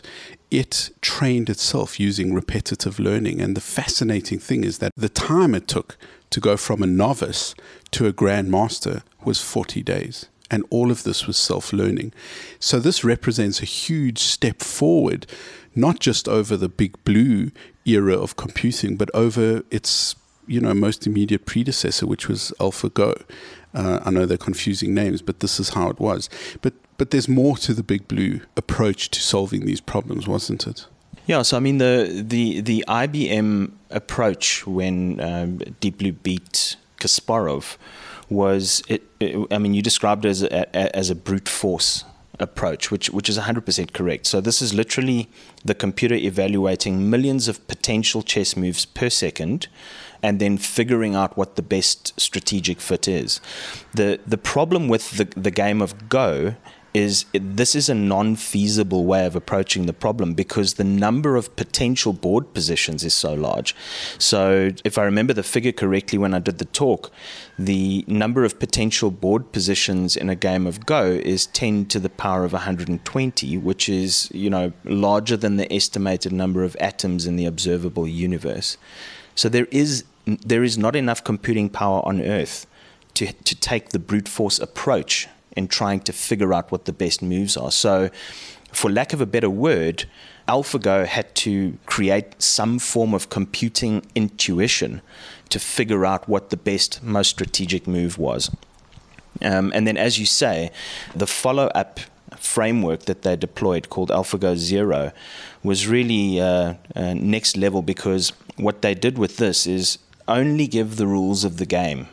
It 0.50 0.90
trained 1.00 1.48
itself 1.48 2.00
using 2.00 2.34
repetitive 2.34 2.98
learning, 2.98 3.40
and 3.40 3.56
the 3.56 3.60
fascinating 3.60 4.40
thing 4.40 4.64
is 4.64 4.78
that 4.78 4.92
the 4.96 5.08
time 5.08 5.54
it 5.54 5.68
took 5.68 5.96
to 6.30 6.40
go 6.40 6.56
from 6.56 6.82
a 6.82 6.86
novice 6.86 7.54
to 7.92 8.06
a 8.06 8.12
grandmaster 8.12 9.02
was 9.24 9.40
40 9.40 9.82
days 9.82 10.29
and 10.50 10.64
all 10.70 10.90
of 10.90 11.02
this 11.04 11.26
was 11.26 11.36
self 11.36 11.72
learning. 11.72 12.12
So, 12.58 12.80
this 12.80 13.04
represents 13.04 13.62
a 13.62 13.66
huge 13.66 14.18
step 14.18 14.60
forward, 14.60 15.26
not 15.74 16.00
just 16.00 16.28
over 16.28 16.56
the 16.56 16.68
big 16.68 17.02
blue 17.04 17.50
era 17.84 18.16
of 18.16 18.36
computing, 18.36 18.96
but 18.96 19.10
over 19.14 19.62
its 19.70 20.16
you 20.46 20.60
know 20.60 20.74
most 20.74 21.06
immediate 21.06 21.46
predecessor, 21.46 22.06
which 22.06 22.28
was 22.28 22.52
AlphaGo. 22.58 23.22
Uh, 23.72 24.00
I 24.04 24.10
know 24.10 24.26
they're 24.26 24.36
confusing 24.36 24.94
names, 24.94 25.22
but 25.22 25.40
this 25.40 25.60
is 25.60 25.70
how 25.70 25.88
it 25.88 26.00
was. 26.00 26.28
But 26.60 26.74
but 26.98 27.12
there's 27.12 27.28
more 27.28 27.56
to 27.58 27.72
the 27.72 27.82
big 27.82 28.08
blue 28.08 28.40
approach 28.56 29.10
to 29.10 29.20
solving 29.20 29.64
these 29.64 29.80
problems, 29.80 30.28
wasn't 30.28 30.66
it? 30.66 30.86
Yeah, 31.26 31.42
so 31.42 31.56
I 31.56 31.60
mean 31.60 31.78
the 31.78 32.24
the 32.26 32.60
the 32.60 32.84
IBM 32.88 33.70
approach 33.90 34.66
when 34.66 35.20
um, 35.20 35.58
Deep 35.80 35.98
Blue 35.98 36.12
beat 36.12 36.76
Kasparov 36.98 37.76
was 38.30 38.82
it, 38.88 39.02
it, 39.18 39.46
I 39.50 39.58
mean, 39.58 39.74
you 39.74 39.82
described 39.82 40.24
it 40.24 40.30
as 40.30 40.42
a, 40.42 40.96
as 40.96 41.10
a 41.10 41.14
brute 41.14 41.48
force 41.48 42.04
approach, 42.38 42.90
which 42.90 43.10
which 43.10 43.28
is 43.28 43.38
100% 43.38 43.92
correct. 43.92 44.26
So 44.26 44.40
this 44.40 44.62
is 44.62 44.72
literally 44.72 45.28
the 45.64 45.74
computer 45.74 46.14
evaluating 46.14 47.10
millions 47.10 47.48
of 47.48 47.66
potential 47.68 48.22
chess 48.22 48.56
moves 48.56 48.86
per 48.86 49.10
second 49.10 49.68
and 50.22 50.38
then 50.38 50.58
figuring 50.58 51.14
out 51.14 51.36
what 51.36 51.56
the 51.56 51.62
best 51.62 52.18
strategic 52.18 52.80
fit 52.80 53.06
is. 53.06 53.40
The 53.94 54.20
the 54.26 54.38
problem 54.38 54.88
with 54.88 55.12
the 55.12 55.24
the 55.40 55.50
game 55.50 55.82
of 55.82 56.08
Go 56.08 56.54
is 56.92 57.24
this 57.32 57.74
is 57.74 57.88
a 57.88 57.94
non-feasible 57.94 59.04
way 59.04 59.24
of 59.24 59.36
approaching 59.36 59.86
the 59.86 59.92
problem 59.92 60.34
because 60.34 60.74
the 60.74 60.84
number 60.84 61.36
of 61.36 61.54
potential 61.56 62.12
board 62.12 62.52
positions 62.52 63.04
is 63.04 63.14
so 63.14 63.32
large. 63.34 63.76
So 64.18 64.70
if 64.84 64.98
I 64.98 65.04
remember 65.04 65.32
the 65.32 65.42
figure 65.42 65.72
correctly 65.72 66.18
when 66.18 66.34
I 66.34 66.40
did 66.40 66.58
the 66.58 66.64
talk, 66.64 67.10
the 67.58 68.04
number 68.08 68.44
of 68.44 68.58
potential 68.58 69.10
board 69.10 69.52
positions 69.52 70.16
in 70.16 70.28
a 70.28 70.34
game 70.34 70.66
of 70.66 70.86
Go 70.86 71.04
is 71.04 71.46
10 71.46 71.86
to 71.86 72.00
the 72.00 72.10
power 72.10 72.44
of 72.44 72.52
120, 72.52 73.58
which 73.58 73.88
is, 73.88 74.28
you 74.32 74.50
know, 74.50 74.72
larger 74.84 75.36
than 75.36 75.56
the 75.56 75.72
estimated 75.72 76.32
number 76.32 76.64
of 76.64 76.76
atoms 76.80 77.26
in 77.26 77.36
the 77.36 77.46
observable 77.46 78.08
universe. 78.08 78.76
So 79.34 79.48
there 79.48 79.68
is 79.70 80.04
there 80.26 80.62
is 80.62 80.76
not 80.76 80.94
enough 80.94 81.24
computing 81.24 81.70
power 81.70 82.02
on 82.04 82.20
Earth 82.20 82.66
to 83.14 83.32
to 83.32 83.54
take 83.54 83.90
the 83.90 83.98
brute 83.98 84.28
force 84.28 84.58
approach 84.58 85.28
in 85.56 85.68
trying 85.68 86.00
to 86.00 86.12
figure 86.12 86.52
out 86.54 86.70
what 86.70 86.84
the 86.84 86.92
best 86.92 87.22
moves 87.22 87.56
are. 87.56 87.70
So, 87.70 88.10
for 88.72 88.90
lack 88.90 89.12
of 89.12 89.20
a 89.20 89.26
better 89.26 89.50
word, 89.50 90.04
AlphaGo 90.46 91.06
had 91.06 91.34
to 91.36 91.76
create 91.86 92.40
some 92.40 92.78
form 92.78 93.14
of 93.14 93.28
computing 93.28 94.06
intuition 94.14 95.02
to 95.48 95.58
figure 95.58 96.06
out 96.06 96.28
what 96.28 96.50
the 96.50 96.56
best, 96.56 97.02
most 97.02 97.30
strategic 97.30 97.86
move 97.86 98.18
was. 98.18 98.50
Um, 99.42 99.72
and 99.74 99.86
then, 99.86 99.96
as 99.96 100.18
you 100.18 100.26
say, 100.26 100.70
the 101.14 101.26
follow 101.26 101.66
up 101.68 102.00
framework 102.36 103.02
that 103.02 103.22
they 103.22 103.36
deployed 103.36 103.90
called 103.90 104.10
AlphaGo 104.10 104.56
Zero 104.56 105.12
was 105.62 105.86
really 105.86 106.40
uh, 106.40 106.74
uh, 106.94 107.14
next 107.14 107.56
level 107.56 107.82
because 107.82 108.32
what 108.56 108.82
they 108.82 108.94
did 108.94 109.18
with 109.18 109.36
this 109.36 109.66
is 109.66 109.98
only 110.28 110.66
give 110.66 110.96
the 110.96 111.06
rules 111.06 111.44
of 111.44 111.56
the 111.56 111.66
game 111.66 112.08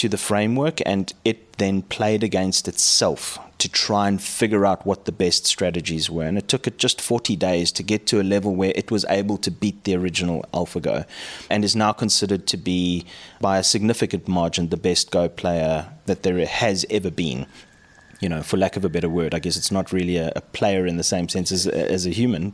to 0.00 0.08
the 0.08 0.16
framework 0.16 0.80
and 0.86 1.12
it 1.26 1.58
then 1.58 1.82
played 1.82 2.22
against 2.22 2.66
itself 2.66 3.38
to 3.58 3.68
try 3.68 4.08
and 4.08 4.22
figure 4.22 4.64
out 4.64 4.86
what 4.86 5.04
the 5.04 5.12
best 5.12 5.44
strategies 5.44 6.08
were. 6.08 6.24
And 6.24 6.38
it 6.38 6.48
took 6.48 6.66
it 6.66 6.78
just 6.78 7.02
40 7.02 7.36
days 7.36 7.70
to 7.72 7.82
get 7.82 8.06
to 8.06 8.18
a 8.18 8.22
level 8.22 8.54
where 8.54 8.72
it 8.74 8.90
was 8.90 9.04
able 9.10 9.36
to 9.36 9.50
beat 9.50 9.84
the 9.84 9.94
original 9.94 10.42
AlphaGo 10.54 11.04
and 11.50 11.66
is 11.66 11.76
now 11.76 11.92
considered 11.92 12.46
to 12.46 12.56
be, 12.56 13.04
by 13.42 13.58
a 13.58 13.62
significant 13.62 14.26
margin, 14.26 14.70
the 14.70 14.78
best 14.78 15.10
Go 15.10 15.28
player 15.28 15.90
that 16.06 16.22
there 16.22 16.46
has 16.46 16.86
ever 16.88 17.10
been 17.10 17.46
you 18.20 18.28
know, 18.28 18.42
for 18.42 18.58
lack 18.58 18.76
of 18.76 18.84
a 18.84 18.90
better 18.90 19.08
word, 19.08 19.34
I 19.34 19.38
guess 19.38 19.56
it's 19.56 19.70
not 19.70 19.92
really 19.92 20.18
a, 20.18 20.30
a 20.36 20.42
player 20.42 20.86
in 20.86 20.98
the 20.98 21.02
same 21.02 21.26
sense 21.30 21.50
as, 21.50 21.66
as 21.66 22.06
a 22.06 22.10
human. 22.10 22.52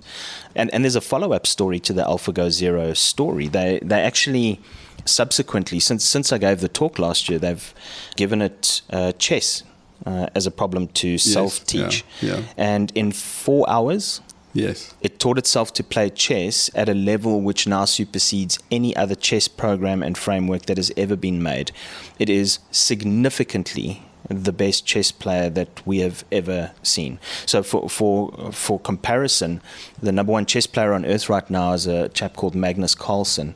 And, 0.54 0.72
and 0.72 0.84
there's 0.84 0.94
a 0.94 1.00
follow 1.00 1.32
up 1.32 1.44
story 1.44 1.80
to 1.80 1.92
the 1.92 2.02
AlphaGo 2.02 2.50
Zero 2.50 2.92
story. 2.94 3.48
They, 3.48 3.80
they 3.82 4.00
actually 4.00 4.60
subsequently, 5.06 5.80
since, 5.80 6.04
since 6.04 6.32
I 6.32 6.38
gave 6.38 6.60
the 6.60 6.68
talk 6.68 6.98
last 6.98 7.28
year, 7.28 7.38
they've 7.38 7.74
given 8.16 8.42
it 8.42 8.82
uh, 8.90 9.12
chess 9.12 9.62
uh, 10.04 10.26
as 10.34 10.46
a 10.46 10.50
problem 10.50 10.88
to 10.88 11.18
self 11.18 11.64
teach. 11.64 12.04
Yeah, 12.20 12.36
yeah. 12.36 12.42
And 12.56 12.92
in 12.94 13.12
four 13.12 13.68
hours, 13.68 14.20
Yes. 14.52 14.94
it 15.02 15.18
taught 15.18 15.36
itself 15.36 15.72
to 15.74 15.84
play 15.84 16.08
chess 16.08 16.70
at 16.74 16.88
a 16.88 16.94
level 16.94 17.42
which 17.42 17.66
now 17.66 17.84
supersedes 17.84 18.58
any 18.70 18.96
other 18.96 19.14
chess 19.14 19.48
program 19.48 20.02
and 20.02 20.16
framework 20.16 20.64
that 20.66 20.78
has 20.78 20.90
ever 20.96 21.14
been 21.14 21.42
made. 21.42 21.72
It 22.18 22.30
is 22.30 22.58
significantly 22.70 24.02
the 24.28 24.52
best 24.52 24.84
chess 24.86 25.12
player 25.12 25.48
that 25.50 25.86
we 25.86 25.98
have 26.00 26.24
ever 26.32 26.72
seen. 26.82 27.18
So 27.44 27.62
for 27.62 27.88
for 27.88 28.50
for 28.52 28.80
comparison, 28.80 29.60
the 30.02 30.10
number 30.12 30.32
one 30.32 30.46
chess 30.46 30.66
player 30.66 30.92
on 30.92 31.04
earth 31.04 31.28
right 31.28 31.48
now 31.48 31.72
is 31.74 31.86
a 31.86 32.08
chap 32.08 32.34
called 32.34 32.54
Magnus 32.54 32.94
Carlsen, 32.94 33.54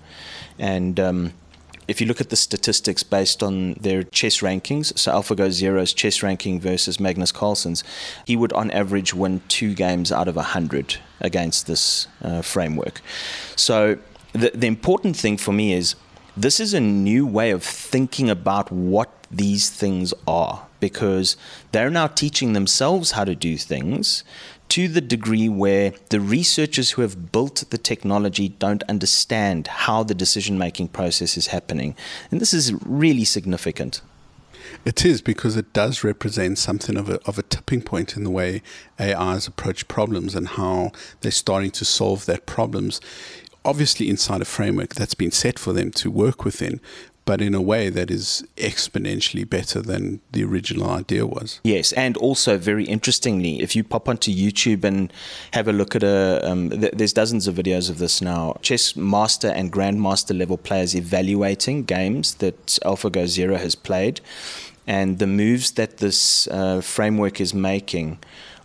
and 0.61 1.01
um, 1.01 1.33
if 1.89 2.01
you 2.01 2.07
look 2.07 2.21
at 2.21 2.31
the 2.31 2.37
statistics 2.37 3.03
based 3.03 3.43
on 3.43 3.73
their 3.75 4.05
chess 4.05 4.41
rankings, 4.41 4.97
so 4.97 5.11
AlphaGo 5.13 5.51
Zero's 5.51 5.93
chess 5.93 6.23
ranking 6.23 6.61
versus 6.61 7.01
Magnus 7.01 7.33
Carlsen's, 7.33 7.83
he 8.27 8.37
would 8.37 8.53
on 8.53 8.71
average 8.71 9.13
win 9.13 9.43
two 9.49 9.75
games 9.75 10.13
out 10.13 10.29
of 10.29 10.37
a 10.37 10.43
hundred 10.43 10.99
against 11.21 11.67
this 11.67 12.07
uh, 12.23 12.43
framework. 12.43 13.01
So 13.57 13.99
the 14.33 14.53
the 14.55 14.69
important 14.69 15.17
thing 15.17 15.37
for 15.37 15.53
me 15.53 15.73
is 15.73 15.97
this 16.37 16.61
is 16.61 16.75
a 16.75 16.81
new 16.81 17.27
way 17.27 17.51
of 17.51 17.65
thinking 17.65 18.31
about 18.31 18.71
what 18.71 19.11
these 19.31 19.71
things 19.71 20.15
are 20.29 20.67
because 20.79 21.37
they're 21.73 21.91
now 21.91 22.07
teaching 22.07 22.53
themselves 22.53 23.13
how 23.13 23.25
to 23.25 23.35
do 23.35 23.57
things 23.57 24.25
to 24.71 24.89
the 24.89 25.01
degree 25.01 25.49
where 25.49 25.93
the 26.11 26.21
researchers 26.21 26.93
who 26.93 27.03
have 27.03 27.33
built 27.33 27.65
the 27.71 27.79
technology 27.79 28.49
don't 28.49 28.83
understand 28.85 29.67
how 29.67 30.03
the 30.03 30.15
decision 30.15 30.57
making 30.59 30.89
process 30.89 31.37
is 31.37 31.49
happening. 31.49 31.97
And 32.31 32.41
this 32.41 32.55
is 32.55 32.73
really 32.87 33.25
significant. 33.25 34.01
It 34.85 35.05
is 35.05 35.21
because 35.21 35.57
it 35.57 35.73
does 35.73 36.05
represent 36.05 36.59
something 36.59 36.97
of 36.97 37.09
a, 37.09 37.21
of 37.27 37.39
a 37.39 37.43
tipping 37.43 37.83
point 37.83 38.17
in 38.17 38.23
the 38.23 38.31
way 38.31 38.63
AIs 39.01 39.47
approach 39.47 39.89
problems 39.89 40.35
and 40.35 40.47
how 40.49 40.93
they're 41.21 41.33
starting 41.33 41.73
to 41.73 41.85
solve 41.85 42.27
their 42.27 42.39
problems. 42.39 43.01
Obviously, 43.65 44.09
inside 44.09 44.41
a 44.41 44.47
framework 44.47 44.95
that's 44.95 45.15
been 45.15 45.33
set 45.33 45.59
for 45.59 45.73
them 45.73 45.91
to 45.93 46.11
work 46.11 46.45
within, 46.45 46.81
but 47.25 47.41
in 47.41 47.55
a 47.55 47.61
way 47.61 47.89
that 47.91 48.11
is 48.11 48.45
exponentially 48.57 49.49
better 49.49 49.81
than 49.81 50.21
the 50.33 50.43
original 50.45 50.91
idea 50.91 51.27
was. 51.27 51.61
Yes, 51.63 51.93
and 51.93 52.17
also 52.17 52.59
very 52.59 52.85
interestingly, 52.85 53.61
if 53.61 53.77
you 53.77 53.85
pop 53.85 54.09
onto 54.09 54.33
YouTube 54.33 54.85
and 54.85 55.13
have 55.53 55.69
a 55.69 55.73
look 55.73 55.95
at 55.95 56.03
a, 56.03 56.41
um, 56.49 56.71
th- 56.71 56.93
there's 56.93 57.13
dozens 57.13 57.47
of 57.47 57.55
videos 57.55 57.91
of 57.91 57.99
this 57.99 58.21
now. 58.21 58.57
Chess 58.63 58.97
master 58.97 59.49
and 59.49 59.73
grandmaster 59.73 60.37
level 60.37 60.57
players 60.57 60.95
evaluating 60.95 61.85
games 61.85 62.35
that 62.37 62.67
AlphaGo 62.85 63.27
Zero 63.27 63.57
has 63.57 63.75
played, 63.75 64.21
and 64.87 65.19
the 65.19 65.27
moves 65.27 65.73
that 65.73 65.99
this 65.99 66.49
uh, 66.49 66.81
framework 66.81 67.41
is 67.41 67.55
making 67.55 68.19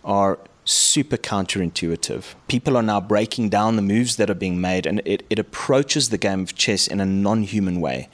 are 0.04 0.38
super 0.66 1.16
counterintuitive. 1.16 2.34
People 2.48 2.76
are 2.76 2.82
now 2.82 3.00
breaking 3.00 3.48
down 3.48 3.76
the 3.76 3.82
moves 3.82 4.16
that 4.16 4.28
are 4.28 4.34
being 4.34 4.60
made, 4.60 4.84
and 4.84 5.00
it, 5.06 5.24
it 5.30 5.38
approaches 5.38 6.10
the 6.10 6.18
game 6.18 6.40
of 6.42 6.54
chess 6.54 6.86
in 6.86 7.00
a 7.00 7.06
non 7.06 7.42
human 7.44 7.80
way 7.80 8.08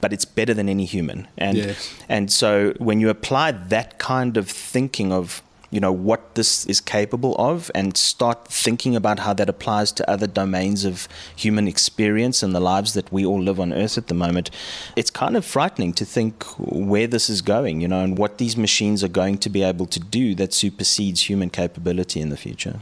but 0.00 0.12
it's 0.12 0.24
better 0.24 0.54
than 0.54 0.68
any 0.68 0.84
human. 0.84 1.28
And 1.36 1.56
Yes. 1.58 1.92
and 2.08 2.32
so 2.32 2.72
when 2.78 3.00
you 3.00 3.08
apply 3.10 3.52
that 3.52 3.98
kind 3.98 4.36
of 4.36 4.48
thinking 4.48 5.12
of 5.12 5.42
you 5.70 5.80
know 5.80 5.92
what 5.92 6.34
this 6.34 6.66
is 6.66 6.80
capable 6.80 7.34
of 7.36 7.70
and 7.74 7.96
start 7.96 8.48
thinking 8.48 8.96
about 8.96 9.20
how 9.20 9.32
that 9.34 9.48
applies 9.48 9.92
to 9.92 10.10
other 10.10 10.26
domains 10.26 10.84
of 10.84 11.08
human 11.36 11.68
experience 11.68 12.42
and 12.42 12.54
the 12.54 12.60
lives 12.60 12.94
that 12.94 13.12
we 13.12 13.24
all 13.24 13.40
live 13.40 13.60
on 13.60 13.72
earth 13.72 13.96
at 13.96 14.08
the 14.08 14.14
moment. 14.14 14.50
It's 14.96 15.10
kind 15.10 15.36
of 15.36 15.44
frightening 15.44 15.92
to 15.94 16.04
think 16.04 16.44
where 16.58 17.06
this 17.06 17.30
is 17.30 17.42
going 17.42 17.80
you 17.80 17.88
know 17.88 18.02
and 18.02 18.18
what 18.18 18.38
these 18.38 18.56
machines 18.56 19.04
are 19.04 19.08
going 19.08 19.38
to 19.38 19.50
be 19.50 19.62
able 19.62 19.86
to 19.86 20.00
do 20.00 20.34
that 20.36 20.52
supersedes 20.52 21.28
human 21.28 21.50
capability 21.50 22.20
in 22.20 22.30
the 22.30 22.36
future. 22.36 22.80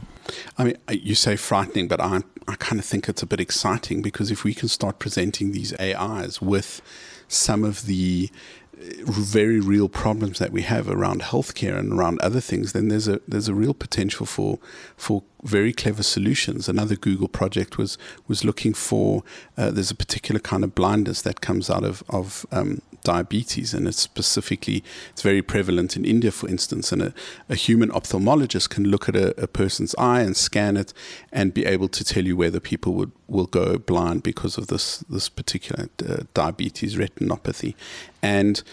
I 0.57 0.63
mean, 0.63 0.77
uh, 0.87 0.93
you 0.93 1.15
say 1.15 1.35
frightening, 1.35 1.87
but 1.87 1.99
I, 1.99 2.21
I 2.47 2.55
kind 2.55 2.79
of 2.79 2.85
think 2.85 3.09
it's 3.09 3.23
a 3.23 3.27
bit 3.27 3.39
exciting 3.39 4.01
because 4.01 4.31
if 4.31 4.43
we 4.43 4.53
can 4.53 4.67
start 4.67 4.99
presenting 4.99 5.51
these 5.51 5.73
AIs 5.79 6.41
with 6.41 6.81
some 7.27 7.63
of 7.63 7.85
the 7.85 8.29
very 8.79 9.59
real 9.59 9.89
problems 9.89 10.39
that 10.39 10.51
we 10.51 10.61
have 10.61 10.89
around 10.89 11.21
healthcare 11.21 11.77
and 11.77 11.93
around 11.93 12.19
other 12.21 12.39
things, 12.39 12.71
then 12.73 12.87
there's 12.87 13.07
a 13.07 13.19
there's 13.27 13.47
a 13.47 13.53
real 13.53 13.73
potential 13.73 14.25
for 14.25 14.59
for 14.95 15.23
very 15.43 15.73
clever 15.73 16.03
solutions. 16.03 16.67
Another 16.67 16.95
Google 16.95 17.27
project 17.27 17.77
was 17.77 17.97
was 18.27 18.43
looking 18.43 18.73
for 18.73 19.23
uh, 19.57 19.71
there's 19.71 19.91
a 19.91 19.95
particular 19.95 20.39
kind 20.39 20.63
of 20.63 20.75
blindness 20.75 21.21
that 21.21 21.41
comes 21.41 21.69
out 21.69 21.83
of 21.83 22.03
of 22.09 22.45
um, 22.51 22.81
diabetes, 23.03 23.73
and 23.73 23.87
it's 23.87 23.99
specifically 23.99 24.83
it's 25.11 25.21
very 25.21 25.41
prevalent 25.41 25.95
in 25.95 26.05
India, 26.05 26.31
for 26.31 26.49
instance. 26.49 26.91
And 26.91 27.01
a, 27.01 27.13
a 27.47 27.55
human 27.55 27.89
ophthalmologist 27.89 28.69
can 28.69 28.85
look 28.85 29.07
at 29.09 29.15
a, 29.15 29.39
a 29.41 29.47
person's 29.47 29.95
eye 29.97 30.21
and 30.21 30.35
scan 30.35 30.77
it, 30.77 30.93
and 31.31 31.53
be 31.53 31.65
able 31.65 31.87
to 31.89 32.03
tell 32.03 32.25
you 32.25 32.35
whether 32.35 32.59
people 32.59 32.93
would 32.93 33.11
will 33.27 33.47
go 33.47 33.77
blind 33.77 34.23
because 34.23 34.57
of 34.57 34.67
this 34.67 34.97
this 35.09 35.29
particular 35.29 35.89
uh, 36.07 36.23
diabetes 36.33 36.95
retinopathy, 36.95 37.75
and 38.21 38.63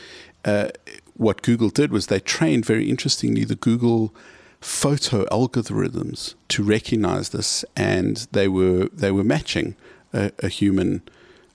uh, 0.45 0.69
what 1.15 1.43
Google 1.43 1.71
did 1.71 1.91
was 1.91 2.07
they 2.07 2.21
trained 2.21 2.67
very 2.67 2.91
interestingly 2.91 3.45
the 3.45 3.57
Google 3.57 4.15
photo 4.61 5.25
algorithms 5.27 6.35
to 6.49 6.63
recognize 6.63 7.31
this, 7.31 7.65
and 7.77 8.27
they 8.33 8.49
were 8.49 8.89
they 8.93 9.11
were 9.11 9.25
matching 9.25 9.77
a, 10.13 10.33
a 10.41 10.49
human 10.49 11.03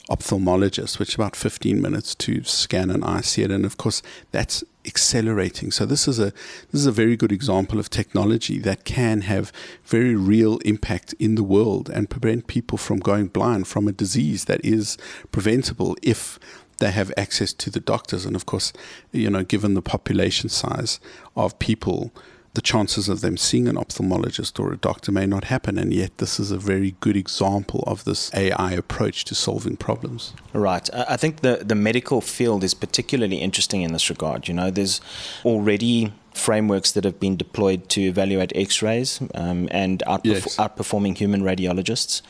ophthalmologist, 0.09 0.99
which 0.99 1.15
about 1.15 1.35
15 1.35 1.81
minutes 1.81 2.13
to 2.15 2.43
scan 2.43 2.89
an 2.89 3.03
eye, 3.03 3.21
see 3.21 3.43
it, 3.43 3.51
and 3.51 3.65
of 3.65 3.77
course 3.77 4.01
that's 4.31 4.63
accelerating. 4.85 5.71
So 5.71 5.85
this 5.85 6.07
is 6.07 6.19
a 6.19 6.33
this 6.71 6.81
is 6.81 6.85
a 6.85 6.91
very 6.91 7.15
good 7.15 7.31
example 7.31 7.79
of 7.79 7.89
technology 7.89 8.59
that 8.59 8.83
can 8.83 9.21
have 9.21 9.51
very 9.85 10.15
real 10.15 10.57
impact 10.59 11.13
in 11.19 11.35
the 11.35 11.43
world 11.43 11.89
and 11.89 12.09
prevent 12.09 12.47
people 12.47 12.77
from 12.77 12.99
going 12.99 13.27
blind 13.27 13.67
from 13.67 13.87
a 13.87 13.91
disease 13.91 14.45
that 14.45 14.63
is 14.65 14.97
preventable 15.31 15.95
if 16.01 16.39
they 16.79 16.91
have 16.91 17.13
access 17.15 17.53
to 17.53 17.69
the 17.69 17.79
doctors. 17.79 18.25
And 18.25 18.35
of 18.35 18.45
course, 18.45 18.73
you 19.11 19.29
know, 19.29 19.43
given 19.43 19.75
the 19.75 19.81
population 19.81 20.49
size 20.49 20.99
of 21.35 21.57
people, 21.59 22.11
the 22.53 22.61
chances 22.61 23.07
of 23.07 23.21
them 23.21 23.37
seeing 23.37 23.67
an 23.67 23.75
ophthalmologist 23.75 24.59
or 24.59 24.73
a 24.73 24.77
doctor 24.77 25.11
may 25.11 25.25
not 25.25 25.45
happen. 25.45 25.77
And 25.77 25.93
yet, 25.93 26.17
this 26.17 26.39
is 26.39 26.51
a 26.51 26.57
very 26.57 26.95
good 26.99 27.15
example 27.15 27.83
of 27.87 28.03
this 28.03 28.33
AI 28.33 28.71
approach 28.73 29.23
to 29.25 29.35
solving 29.35 29.77
problems. 29.77 30.33
Right. 30.53 30.89
I 30.93 31.15
think 31.17 31.41
the, 31.41 31.63
the 31.63 31.75
medical 31.75 32.19
field 32.19 32.63
is 32.63 32.73
particularly 32.73 33.37
interesting 33.37 33.81
in 33.81 33.93
this 33.93 34.09
regard. 34.09 34.47
You 34.47 34.53
know, 34.53 34.69
there's 34.69 34.99
already 35.45 36.13
frameworks 36.33 36.91
that 36.93 37.03
have 37.03 37.19
been 37.19 37.35
deployed 37.35 37.89
to 37.89 38.01
evaluate 38.01 38.51
x 38.55 38.81
rays 38.81 39.19
um, 39.35 39.67
and 39.71 40.01
outperf- 40.07 40.23
Yes. 40.23 40.55
outperforming 40.57 41.17
human 41.17 41.41
radiologists. 41.41 42.21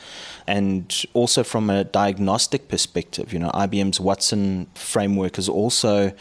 And 0.46 1.04
also 1.14 1.44
from 1.44 1.70
a 1.70 1.84
diagnostic 1.84 2.66
perspective, 2.68 3.32
you 3.32 3.38
know, 3.38 3.50
IBM's 3.50 4.00
Watson 4.00 4.66
framework 4.74 5.36
has 5.36 5.48
also 5.48 6.12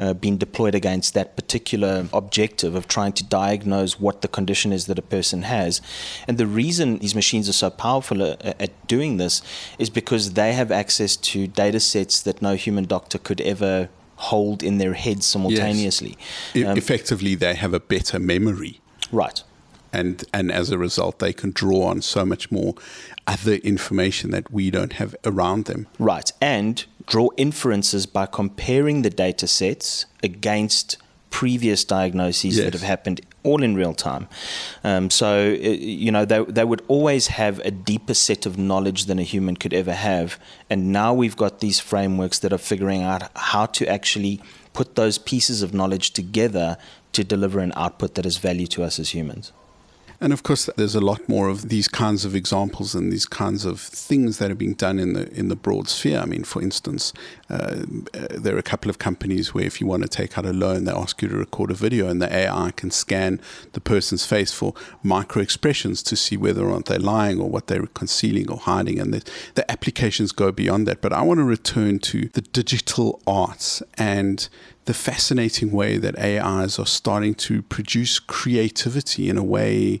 uh, 0.00 0.14
been 0.14 0.36
deployed 0.36 0.74
against 0.74 1.14
that 1.14 1.36
particular 1.36 2.08
objective 2.12 2.74
of 2.74 2.88
trying 2.88 3.12
to 3.12 3.24
diagnose 3.24 4.00
what 4.00 4.22
the 4.22 4.28
condition 4.28 4.72
is 4.72 4.86
that 4.86 4.98
a 4.98 5.02
person 5.02 5.42
has. 5.42 5.80
And 6.26 6.38
the 6.38 6.46
reason 6.46 6.98
these 6.98 7.14
machines 7.14 7.48
are 7.48 7.52
so 7.52 7.70
powerful 7.70 8.22
at, 8.22 8.60
at 8.60 8.86
doing 8.88 9.16
this 9.16 9.42
is 9.78 9.90
because 9.90 10.32
they 10.32 10.54
have 10.54 10.72
access 10.72 11.16
to 11.16 11.46
data 11.46 11.78
sets 11.78 12.20
that 12.22 12.42
no 12.42 12.54
human 12.56 12.84
doctor 12.84 13.18
could 13.18 13.40
ever 13.42 13.88
hold 14.18 14.62
in 14.62 14.78
their 14.78 14.94
head 14.94 15.22
simultaneously. 15.22 16.16
E- 16.54 16.64
Um, 16.64 16.76
Effectively, 16.76 17.34
they 17.36 17.54
have 17.54 17.72
a 17.74 17.80
better 17.80 18.18
memory. 18.18 18.80
right. 19.12 19.42
and 19.90 20.24
and 20.34 20.52
as 20.52 20.70
a 20.70 20.76
result 20.76 21.18
they 21.18 21.32
can 21.32 21.50
draw 21.50 21.86
on 21.90 22.02
so 22.02 22.22
much 22.22 22.52
more 22.52 22.74
other 23.26 23.54
information 23.72 24.30
that 24.32 24.50
we 24.52 24.70
don't 24.70 24.92
have 24.94 25.16
around 25.24 25.64
them 25.64 25.86
Right. 25.98 26.30
And 26.42 26.84
draw 27.06 27.28
inferences 27.38 28.04
by 28.06 28.26
comparing 28.26 29.00
the 29.02 29.08
data 29.26 29.46
sets 29.46 30.04
against 30.22 30.98
previous 31.30 31.84
diagnoses 31.84 32.56
Yes. 32.56 32.64
that 32.64 32.72
have 32.72 32.82
happened 32.82 33.20
all 33.42 33.62
in 33.62 33.74
real 33.74 33.94
time. 33.94 34.28
Um, 34.84 35.10
so, 35.10 35.50
uh, 35.52 35.56
you 35.56 36.10
know, 36.10 36.24
they, 36.24 36.42
they 36.44 36.64
would 36.64 36.82
always 36.88 37.28
have 37.28 37.60
a 37.60 37.70
deeper 37.70 38.14
set 38.14 38.46
of 38.46 38.58
knowledge 38.58 39.04
than 39.06 39.18
a 39.18 39.22
human 39.22 39.56
could 39.56 39.72
ever 39.72 39.94
have. 39.94 40.38
And 40.68 40.92
now 40.92 41.14
we've 41.14 41.36
got 41.36 41.60
these 41.60 41.80
frameworks 41.80 42.38
that 42.40 42.52
are 42.52 42.58
figuring 42.58 43.02
out 43.02 43.30
how 43.36 43.66
to 43.66 43.86
actually 43.86 44.40
put 44.72 44.94
those 44.96 45.18
pieces 45.18 45.62
of 45.62 45.72
knowledge 45.72 46.12
together 46.12 46.76
to 47.12 47.24
deliver 47.24 47.60
an 47.60 47.72
output 47.76 48.14
that 48.14 48.26
is 48.26 48.36
value 48.38 48.66
to 48.68 48.82
us 48.82 48.98
as 48.98 49.10
humans. 49.10 49.52
And 50.20 50.32
of 50.32 50.42
course, 50.42 50.68
there's 50.76 50.96
a 50.96 51.00
lot 51.00 51.28
more 51.28 51.48
of 51.48 51.68
these 51.68 51.86
kinds 51.86 52.24
of 52.24 52.34
examples 52.34 52.94
and 52.94 53.12
these 53.12 53.24
kinds 53.24 53.64
of 53.64 53.80
things 53.80 54.38
that 54.38 54.50
are 54.50 54.56
being 54.56 54.74
done 54.74 54.98
in 54.98 55.12
the 55.12 55.32
in 55.32 55.48
the 55.48 55.54
broad 55.54 55.88
sphere. 55.88 56.18
I 56.18 56.24
mean, 56.24 56.42
for 56.42 56.60
instance, 56.60 57.12
uh, 57.48 57.84
uh, 58.14 58.26
there 58.30 58.56
are 58.56 58.58
a 58.58 58.62
couple 58.62 58.90
of 58.90 58.98
companies 58.98 59.54
where 59.54 59.64
if 59.64 59.80
you 59.80 59.86
want 59.86 60.02
to 60.02 60.08
take 60.08 60.36
out 60.36 60.44
a 60.44 60.52
loan, 60.52 60.84
they 60.84 60.92
ask 60.92 61.22
you 61.22 61.28
to 61.28 61.36
record 61.36 61.70
a 61.70 61.74
video, 61.74 62.08
and 62.08 62.20
the 62.20 62.34
AI 62.34 62.72
can 62.72 62.90
scan 62.90 63.40
the 63.74 63.80
person's 63.80 64.26
face 64.26 64.52
for 64.52 64.74
micro 65.04 65.40
expressions 65.40 66.02
to 66.02 66.16
see 66.16 66.36
whether 66.36 66.64
or 66.64 66.72
not 66.72 66.86
they're 66.86 66.98
lying 66.98 67.40
or 67.40 67.48
what 67.48 67.68
they're 67.68 67.86
concealing 67.86 68.50
or 68.50 68.58
hiding. 68.58 68.98
And 68.98 69.14
the, 69.14 69.30
the 69.54 69.70
applications 69.70 70.32
go 70.32 70.50
beyond 70.50 70.88
that. 70.88 71.00
But 71.00 71.12
I 71.12 71.22
want 71.22 71.38
to 71.38 71.44
return 71.44 72.00
to 72.00 72.28
the 72.28 72.40
digital 72.40 73.22
arts 73.24 73.84
and 73.96 74.48
the 74.88 74.94
fascinating 74.94 75.70
way 75.70 75.98
that 75.98 76.18
AIs 76.18 76.78
are 76.78 76.86
starting 76.86 77.34
to 77.34 77.60
produce 77.60 78.18
creativity 78.18 79.28
in 79.28 79.36
a 79.36 79.44
way 79.44 80.00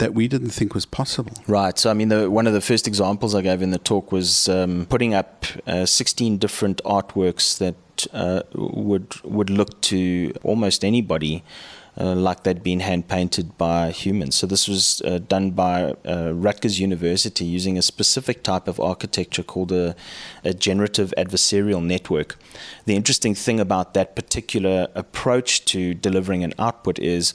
that 0.00 0.12
we 0.12 0.28
didn't 0.28 0.50
think 0.50 0.74
was 0.74 0.84
possible. 0.84 1.32
Right. 1.46 1.78
So, 1.78 1.88
I 1.90 1.94
mean, 1.94 2.10
the, 2.10 2.30
one 2.30 2.46
of 2.46 2.52
the 2.52 2.60
first 2.60 2.86
examples 2.86 3.34
I 3.34 3.40
gave 3.40 3.62
in 3.62 3.70
the 3.70 3.78
talk 3.78 4.12
was 4.12 4.50
um, 4.50 4.86
putting 4.90 5.14
up 5.14 5.46
uh, 5.66 5.86
16 5.86 6.36
different 6.36 6.82
artworks 6.84 7.56
that 7.56 8.06
uh, 8.12 8.42
would 8.54 9.18
would 9.24 9.48
look 9.48 9.80
to 9.92 10.34
almost 10.42 10.84
anybody. 10.84 11.42
Uh, 12.00 12.14
like 12.14 12.42
they'd 12.42 12.62
been 12.62 12.80
hand 12.80 13.06
painted 13.06 13.58
by 13.58 13.90
humans. 13.90 14.34
So, 14.34 14.46
this 14.46 14.66
was 14.66 15.02
uh, 15.04 15.18
done 15.18 15.50
by 15.50 15.94
uh, 16.06 16.32
Rutgers 16.32 16.80
University 16.80 17.44
using 17.44 17.76
a 17.76 17.82
specific 17.82 18.42
type 18.42 18.66
of 18.66 18.80
architecture 18.80 19.42
called 19.42 19.72
a, 19.72 19.94
a 20.42 20.54
generative 20.54 21.12
adversarial 21.18 21.84
network. 21.84 22.38
The 22.86 22.96
interesting 22.96 23.34
thing 23.34 23.60
about 23.60 23.92
that 23.92 24.16
particular 24.16 24.88
approach 24.94 25.66
to 25.66 25.92
delivering 25.92 26.42
an 26.42 26.54
output 26.58 26.98
is 26.98 27.34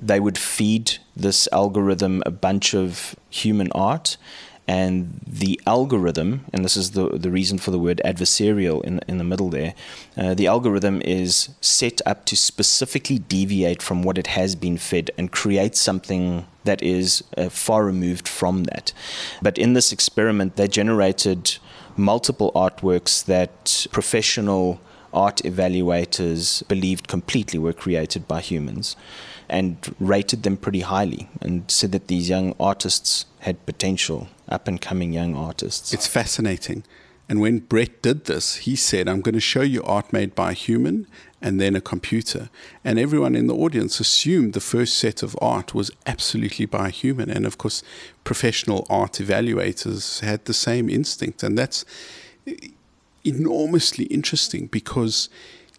they 0.00 0.20
would 0.20 0.38
feed 0.38 0.98
this 1.16 1.48
algorithm 1.52 2.22
a 2.26 2.30
bunch 2.30 2.74
of 2.74 3.16
human 3.30 3.72
art 3.72 4.16
and 4.68 5.20
the 5.26 5.60
algorithm, 5.66 6.44
and 6.52 6.64
this 6.64 6.76
is 6.76 6.90
the 6.92 7.08
the 7.10 7.30
reason 7.30 7.58
for 7.58 7.70
the 7.70 7.78
word 7.78 8.00
adversarial 8.04 8.84
in 8.84 9.00
in 9.06 9.18
the 9.18 9.24
middle 9.24 9.48
there, 9.48 9.74
uh, 10.16 10.34
the 10.34 10.46
algorithm 10.46 11.00
is 11.02 11.50
set 11.60 12.00
up 12.04 12.24
to 12.26 12.36
specifically 12.36 13.18
deviate 13.18 13.82
from 13.82 14.02
what 14.02 14.18
it 14.18 14.28
has 14.28 14.56
been 14.56 14.76
fed 14.76 15.10
and 15.16 15.30
create 15.30 15.76
something 15.76 16.46
that 16.64 16.82
is 16.82 17.22
uh, 17.36 17.48
far 17.48 17.84
removed 17.84 18.26
from 18.26 18.64
that. 18.64 18.92
But 19.40 19.56
in 19.56 19.74
this 19.74 19.92
experiment, 19.92 20.56
they 20.56 20.68
generated 20.68 21.58
multiple 21.96 22.52
artworks 22.54 23.24
that 23.24 23.86
professional 23.92 24.80
art 25.12 25.38
evaluators 25.44 26.66
believed 26.68 27.08
completely 27.08 27.58
were 27.58 27.72
created 27.72 28.28
by 28.28 28.40
humans 28.40 28.96
and 29.48 29.94
rated 29.98 30.42
them 30.42 30.56
pretty 30.56 30.80
highly 30.80 31.28
and 31.40 31.70
said 31.70 31.92
that 31.92 32.08
these 32.08 32.28
young 32.28 32.54
artists 32.58 33.24
had 33.40 33.64
potential, 33.64 34.28
up 34.48 34.68
and 34.68 34.80
coming 34.80 35.12
young 35.12 35.34
artists. 35.34 35.92
It's 35.92 36.06
fascinating. 36.06 36.84
And 37.28 37.40
when 37.40 37.58
Brett 37.58 38.02
did 38.02 38.26
this, 38.26 38.56
he 38.56 38.76
said, 38.76 39.08
I'm 39.08 39.20
going 39.20 39.34
to 39.34 39.40
show 39.40 39.62
you 39.62 39.82
art 39.82 40.12
made 40.12 40.34
by 40.34 40.52
a 40.52 40.54
human 40.54 41.08
and 41.42 41.60
then 41.60 41.74
a 41.74 41.80
computer. 41.80 42.50
And 42.84 42.98
everyone 42.98 43.34
in 43.34 43.48
the 43.48 43.54
audience 43.54 43.98
assumed 43.98 44.52
the 44.52 44.60
first 44.60 44.96
set 44.96 45.22
of 45.24 45.36
art 45.42 45.74
was 45.74 45.90
absolutely 46.06 46.66
by 46.66 46.88
a 46.88 46.90
human. 46.90 47.28
And 47.28 47.44
of 47.44 47.58
course, 47.58 47.82
professional 48.22 48.86
art 48.88 49.14
evaluators 49.14 50.20
had 50.20 50.44
the 50.44 50.54
same 50.54 50.88
instinct. 50.88 51.42
And 51.42 51.58
that's 51.58 51.84
enormously 53.24 54.04
interesting 54.04 54.66
because 54.66 55.28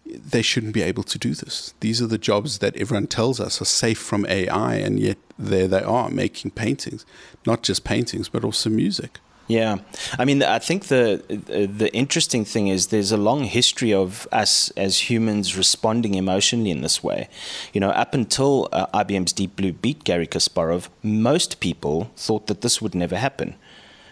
they 0.04 0.42
shouldn't 0.42 0.74
be 0.74 0.82
able 0.82 1.02
to 1.04 1.18
do 1.18 1.34
this. 1.34 1.74
These 1.80 2.02
are 2.02 2.06
the 2.06 2.18
jobs 2.18 2.58
that 2.58 2.76
everyone 2.76 3.06
tells 3.06 3.40
us 3.40 3.60
are 3.60 3.66
safe 3.66 3.98
from 3.98 4.26
AI, 4.26 4.74
and 4.76 4.98
yet 5.00 5.18
there 5.38 5.68
they 5.68 5.82
are 5.82 6.10
making 6.10 6.50
paintings, 6.52 7.06
not 7.46 7.62
just 7.62 7.84
paintings, 7.84 8.28
but 8.28 8.44
also 8.44 8.70
music. 8.70 9.20
Yeah, 9.48 9.78
I 10.18 10.26
mean, 10.26 10.42
I 10.42 10.58
think 10.58 10.88
the 10.88 11.22
the 11.26 11.90
interesting 11.94 12.44
thing 12.44 12.68
is 12.68 12.88
there's 12.88 13.12
a 13.12 13.16
long 13.16 13.44
history 13.44 13.94
of 13.94 14.28
us 14.30 14.70
as 14.76 15.10
humans 15.10 15.56
responding 15.56 16.14
emotionally 16.14 16.70
in 16.70 16.82
this 16.82 17.02
way. 17.02 17.30
You 17.72 17.80
know, 17.80 17.88
up 17.88 18.12
until 18.12 18.68
uh, 18.72 18.86
IBM's 18.88 19.32
Deep 19.32 19.56
Blue 19.56 19.72
beat 19.72 20.04
Gary 20.04 20.26
Kasparov, 20.26 20.88
most 21.02 21.60
people 21.60 22.10
thought 22.14 22.46
that 22.48 22.60
this 22.60 22.82
would 22.82 22.94
never 22.94 23.16
happen. 23.16 23.54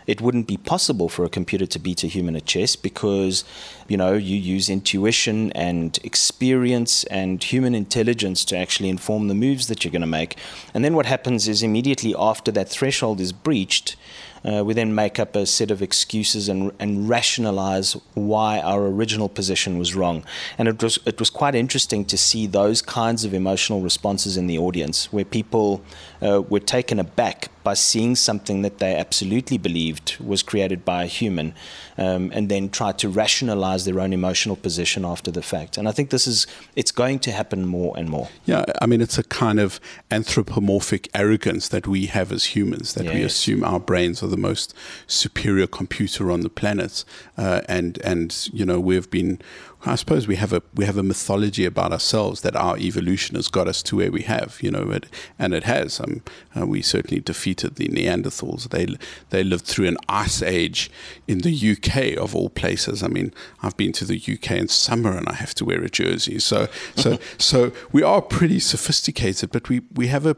It 0.06 0.20
wouldn't 0.20 0.46
be 0.46 0.56
possible 0.56 1.08
for 1.08 1.24
a 1.24 1.28
computer 1.28 1.66
to 1.66 1.78
beat 1.78 2.04
a 2.04 2.06
human 2.06 2.36
at 2.36 2.46
chess 2.46 2.76
because, 2.76 3.44
you 3.88 3.96
know, 3.96 4.14
you 4.14 4.36
use 4.36 4.68
intuition 4.68 5.52
and 5.52 5.98
experience 6.04 7.04
and 7.04 7.42
human 7.42 7.74
intelligence 7.74 8.44
to 8.46 8.56
actually 8.56 8.88
inform 8.88 9.28
the 9.28 9.34
moves 9.34 9.66
that 9.66 9.84
you're 9.84 9.92
going 9.92 10.00
to 10.00 10.06
make. 10.06 10.36
And 10.74 10.84
then 10.84 10.94
what 10.94 11.06
happens 11.06 11.48
is 11.48 11.62
immediately 11.62 12.14
after 12.18 12.52
that 12.52 12.68
threshold 12.68 13.20
is 13.20 13.32
breached, 13.32 13.96
uh, 14.44 14.62
we 14.64 14.74
then 14.74 14.94
make 14.94 15.18
up 15.18 15.34
a 15.34 15.44
set 15.44 15.70
of 15.70 15.82
excuses 15.82 16.48
and, 16.48 16.70
and 16.78 17.08
rationalize 17.08 17.94
why 18.14 18.60
our 18.60 18.86
original 18.86 19.28
position 19.28 19.76
was 19.76 19.94
wrong. 19.94 20.24
And 20.56 20.68
it 20.68 20.80
was, 20.80 20.98
it 21.04 21.18
was 21.18 21.30
quite 21.30 21.54
interesting 21.56 22.04
to 22.04 22.16
see 22.16 22.46
those 22.46 22.80
kinds 22.80 23.24
of 23.24 23.34
emotional 23.34 23.80
responses 23.80 24.36
in 24.36 24.46
the 24.46 24.58
audience 24.58 25.12
where 25.12 25.24
people 25.24 25.82
uh, 26.22 26.42
were 26.42 26.60
taken 26.60 27.00
aback 27.00 27.48
by 27.66 27.74
seeing 27.74 28.14
something 28.14 28.62
that 28.62 28.78
they 28.78 28.94
absolutely 28.94 29.58
believed 29.58 30.18
was 30.20 30.40
created 30.40 30.84
by 30.84 31.02
a 31.02 31.06
human 31.06 31.52
um, 31.98 32.30
and 32.32 32.48
then 32.48 32.68
tried 32.68 32.96
to 32.96 33.08
rationalize 33.08 33.84
their 33.84 33.98
own 33.98 34.12
emotional 34.12 34.54
position 34.54 35.04
after 35.04 35.32
the 35.32 35.42
fact. 35.42 35.76
And 35.76 35.88
I 35.88 35.90
think 35.90 36.10
this 36.10 36.28
is, 36.28 36.46
it's 36.76 36.92
going 36.92 37.18
to 37.26 37.32
happen 37.32 37.66
more 37.66 37.92
and 37.98 38.08
more. 38.08 38.28
Yeah, 38.44 38.64
I 38.80 38.86
mean, 38.86 39.00
it's 39.00 39.18
a 39.18 39.24
kind 39.24 39.58
of 39.58 39.80
anthropomorphic 40.12 41.08
arrogance 41.12 41.68
that 41.70 41.88
we 41.88 42.06
have 42.06 42.30
as 42.30 42.44
humans, 42.56 42.94
that 42.94 43.12
we 43.12 43.22
assume 43.24 43.64
our 43.64 43.80
brains 43.80 44.22
are 44.22 44.28
the 44.28 44.36
most 44.36 44.72
superior 45.08 45.66
computer 45.66 46.30
on 46.30 46.42
the 46.42 46.50
planet, 46.50 47.04
uh, 47.36 47.62
and 47.68 47.98
and 48.04 48.48
you 48.52 48.64
know 48.64 48.78
we've 48.78 49.10
been. 49.10 49.40
I 49.84 49.94
suppose 49.94 50.26
we 50.26 50.36
have 50.36 50.52
a 50.52 50.62
we 50.74 50.84
have 50.84 50.96
a 50.96 51.02
mythology 51.02 51.64
about 51.64 51.92
ourselves 51.92 52.40
that 52.40 52.56
our 52.56 52.76
evolution 52.78 53.36
has 53.36 53.48
got 53.48 53.68
us 53.68 53.82
to 53.84 53.96
where 53.96 54.10
we 54.10 54.22
have, 54.22 54.58
you 54.60 54.70
know, 54.70 54.90
it, 54.90 55.06
and 55.38 55.54
it 55.54 55.64
has. 55.64 56.00
Um, 56.00 56.22
uh, 56.56 56.66
we 56.66 56.82
certainly 56.82 57.20
defeated 57.20 57.76
the 57.76 57.88
Neanderthals. 57.88 58.70
They 58.70 58.86
they 59.30 59.44
lived 59.44 59.64
through 59.66 59.86
an 59.86 59.98
ice 60.08 60.42
age 60.42 60.90
in 61.28 61.38
the 61.40 61.72
UK 61.72 62.20
of 62.20 62.34
all 62.34 62.48
places. 62.48 63.02
I 63.02 63.08
mean, 63.08 63.32
I've 63.62 63.76
been 63.76 63.92
to 63.92 64.04
the 64.04 64.16
UK 64.16 64.52
in 64.52 64.68
summer 64.68 65.16
and 65.16 65.28
I 65.28 65.34
have 65.34 65.54
to 65.56 65.64
wear 65.64 65.82
a 65.82 65.90
jersey. 65.90 66.38
So 66.38 66.68
so 66.96 67.18
so 67.38 67.72
we 67.92 68.02
are 68.02 68.22
pretty 68.22 68.60
sophisticated, 68.60 69.52
but 69.52 69.68
we 69.68 69.82
we 69.94 70.08
have 70.08 70.26
a 70.26 70.36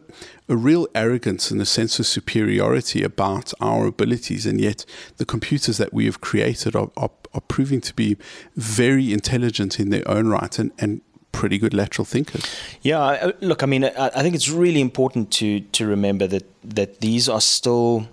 a 0.49 0.57
real 0.57 0.87
arrogance 0.95 1.51
and 1.51 1.61
a 1.61 1.67
sense 1.67 1.99
of 1.99 2.07
superiority 2.07 3.03
about 3.03 3.53
our 3.61 3.87
abilities, 3.87 4.47
and 4.47 4.61
yet 4.61 4.85
the 5.17 5.25
computers 5.25 5.77
that 5.79 5.93
we 5.93 6.07
have 6.07 6.21
created 6.21 6.75
are, 6.75 6.91
are, 6.97 7.11
are 7.35 7.41
proving 7.43 7.81
to 7.83 7.95
be 7.95 8.17
very 8.57 9.13
intelligent 9.13 9.79
in 9.79 9.91
their 9.91 10.09
own 10.09 10.29
right 10.29 10.59
and, 10.59 10.73
and 10.79 11.01
pretty 11.33 11.59
good 11.59 11.75
lateral 11.75 12.05
thinkers. 12.05 12.45
Yeah, 12.83 13.01
uh, 13.01 13.33
look, 13.41 13.63
I 13.63 13.67
mean, 13.67 13.85
I, 13.85 13.91
I 13.97 14.23
think 14.23 14.35
it's 14.35 14.49
really 14.49 14.81
important 14.81 15.31
to 15.33 15.61
to 15.61 15.87
remember 15.87 16.27
that 16.27 16.47
that 16.65 17.01
these 17.01 17.29
are 17.29 17.41
still 17.41 18.09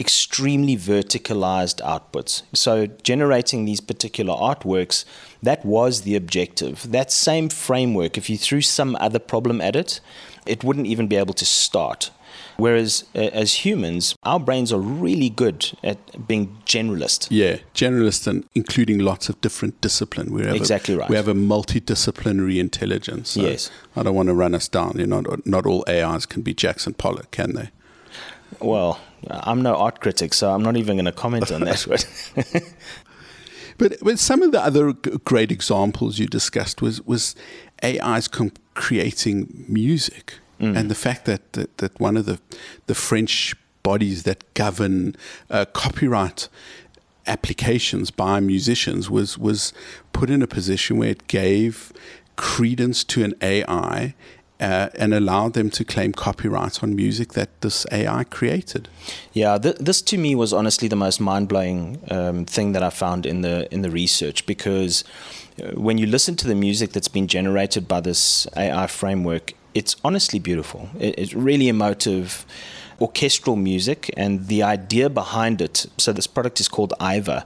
extremely 0.00 0.76
verticalized 0.76 1.80
outputs. 1.82 2.42
So 2.54 2.86
generating 3.02 3.64
these 3.64 3.80
particular 3.80 4.32
artworks, 4.32 5.04
that 5.42 5.64
was 5.64 6.02
the 6.02 6.14
objective. 6.14 6.90
That 6.92 7.10
same 7.10 7.48
framework, 7.48 8.16
if 8.16 8.30
you 8.30 8.38
threw 8.38 8.60
some 8.60 8.96
other 9.00 9.18
problem 9.18 9.60
at 9.60 9.74
it, 9.74 10.00
it 10.48 10.64
wouldn't 10.64 10.86
even 10.86 11.06
be 11.06 11.16
able 11.16 11.34
to 11.34 11.44
start. 11.44 12.10
Whereas 12.56 13.04
uh, 13.14 13.18
as 13.18 13.64
humans, 13.64 14.16
our 14.24 14.40
brains 14.40 14.72
are 14.72 14.80
really 14.80 15.28
good 15.28 15.70
at 15.84 16.26
being 16.26 16.56
generalist. 16.66 17.28
Yeah, 17.30 17.58
generalist 17.72 18.26
and 18.26 18.44
including 18.54 18.98
lots 18.98 19.28
of 19.28 19.40
different 19.40 19.80
discipline. 19.80 20.32
We 20.32 20.44
have 20.44 20.56
Exactly 20.56 20.94
a, 20.94 20.98
right. 20.98 21.08
We 21.08 21.16
have 21.16 21.28
a 21.28 21.34
multidisciplinary 21.34 22.58
intelligence. 22.58 23.30
So 23.30 23.42
Yes. 23.42 23.70
I 23.94 24.02
don't 24.02 24.14
want 24.16 24.28
to 24.28 24.34
run 24.34 24.54
us 24.54 24.66
down. 24.66 24.96
You 24.98 25.06
know, 25.06 25.20
not, 25.20 25.46
not 25.46 25.66
all 25.66 25.84
AIs 25.88 26.26
can 26.26 26.42
be 26.42 26.52
Jackson 26.52 26.94
Pollock, 26.94 27.30
can 27.30 27.54
they? 27.54 27.70
Well, 28.60 28.98
I'm 29.30 29.62
no 29.62 29.76
art 29.76 30.00
critic, 30.00 30.34
so 30.34 30.50
I'm 30.50 30.62
not 30.62 30.76
even 30.76 30.96
going 30.96 31.04
to 31.04 31.12
comment 31.12 31.52
on 31.52 31.60
that. 31.62 31.86
But 33.78 33.96
But, 34.02 34.18
some 34.18 34.42
of 34.42 34.50
the 34.50 34.60
other 34.60 34.92
great 34.92 35.52
examples 35.52 36.18
you 36.18 36.26
discussed 36.26 36.82
was 36.82 37.00
was 37.02 37.36
AIs 37.84 38.28
com- 38.28 38.52
creating 38.74 39.64
music, 39.68 40.34
and 40.60 40.90
the 40.90 40.94
fact 40.96 41.24
that, 41.24 41.52
that 41.52 41.78
that 41.78 42.00
one 42.00 42.16
of 42.16 42.26
the 42.26 42.38
the 42.86 42.94
French 42.94 43.54
bodies 43.82 44.22
that 44.24 44.42
govern 44.54 45.14
uh, 45.50 45.64
copyright 45.72 46.48
applications 47.26 48.10
by 48.10 48.40
musicians 48.40 49.08
was 49.10 49.38
was 49.38 49.72
put 50.12 50.30
in 50.30 50.42
a 50.42 50.46
position 50.46 50.98
where 50.98 51.10
it 51.10 51.28
gave 51.28 51.92
credence 52.36 53.04
to 53.04 53.22
an 53.24 53.34
AI 53.42 54.14
uh, 54.60 54.88
and 54.94 55.14
allowed 55.14 55.52
them 55.52 55.70
to 55.70 55.84
claim 55.84 56.12
copyright 56.12 56.82
on 56.82 56.96
music 56.96 57.34
that 57.34 57.48
this 57.60 57.86
AI 57.92 58.24
created. 58.24 58.88
Yeah, 59.32 59.58
th- 59.58 59.76
this 59.76 60.02
to 60.02 60.18
me 60.18 60.34
was 60.34 60.52
honestly 60.52 60.88
the 60.88 60.96
most 60.96 61.20
mind-blowing 61.20 62.00
um, 62.10 62.44
thing 62.44 62.72
that 62.72 62.82
I 62.82 62.90
found 62.90 63.26
in 63.26 63.42
the 63.42 63.72
in 63.72 63.82
the 63.82 63.90
research 63.90 64.46
because 64.46 65.04
when 65.74 65.98
you 65.98 66.06
listen 66.06 66.36
to 66.36 66.46
the 66.46 66.54
music 66.54 66.92
that's 66.92 67.08
been 67.08 67.26
generated 67.26 67.88
by 67.88 68.00
this 68.00 68.46
AI 68.56 68.86
framework, 68.86 69.54
it's 69.74 69.96
honestly 70.04 70.38
beautiful. 70.38 70.88
It's 70.98 71.34
really 71.34 71.68
emotive 71.68 72.46
orchestral 73.00 73.54
music 73.54 74.10
and 74.16 74.48
the 74.48 74.62
idea 74.62 75.08
behind 75.08 75.60
it. 75.60 75.86
So 75.98 76.12
this 76.12 76.26
product 76.26 76.58
is 76.58 76.68
called 76.68 76.92
Aiva. 77.00 77.44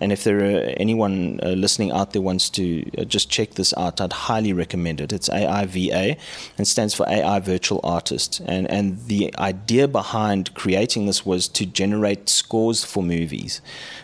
And 0.00 0.12
if 0.12 0.24
there 0.24 0.38
are 0.38 0.60
anyone 0.76 1.40
uh, 1.42 1.50
listening 1.50 1.92
out 1.92 2.12
there 2.12 2.22
wants 2.22 2.50
to 2.50 2.84
uh, 2.98 3.04
just 3.04 3.30
check 3.30 3.54
this 3.54 3.72
out, 3.76 4.00
I'd 4.00 4.12
highly 4.12 4.52
recommend 4.52 5.00
it. 5.00 5.12
It's 5.12 5.28
AIVA 5.28 6.18
and 6.56 6.66
stands 6.66 6.94
for 6.94 7.08
AI 7.08 7.38
Virtual 7.40 7.80
Artist. 7.84 8.40
And 8.46 8.68
and 8.70 9.06
the 9.06 9.32
idea 9.38 9.86
behind 9.88 10.54
creating 10.54 11.06
this 11.06 11.24
was 11.24 11.48
to 11.48 11.66
generate 11.66 12.28
scores 12.28 12.84
for 12.84 13.02
movies. 13.02 13.60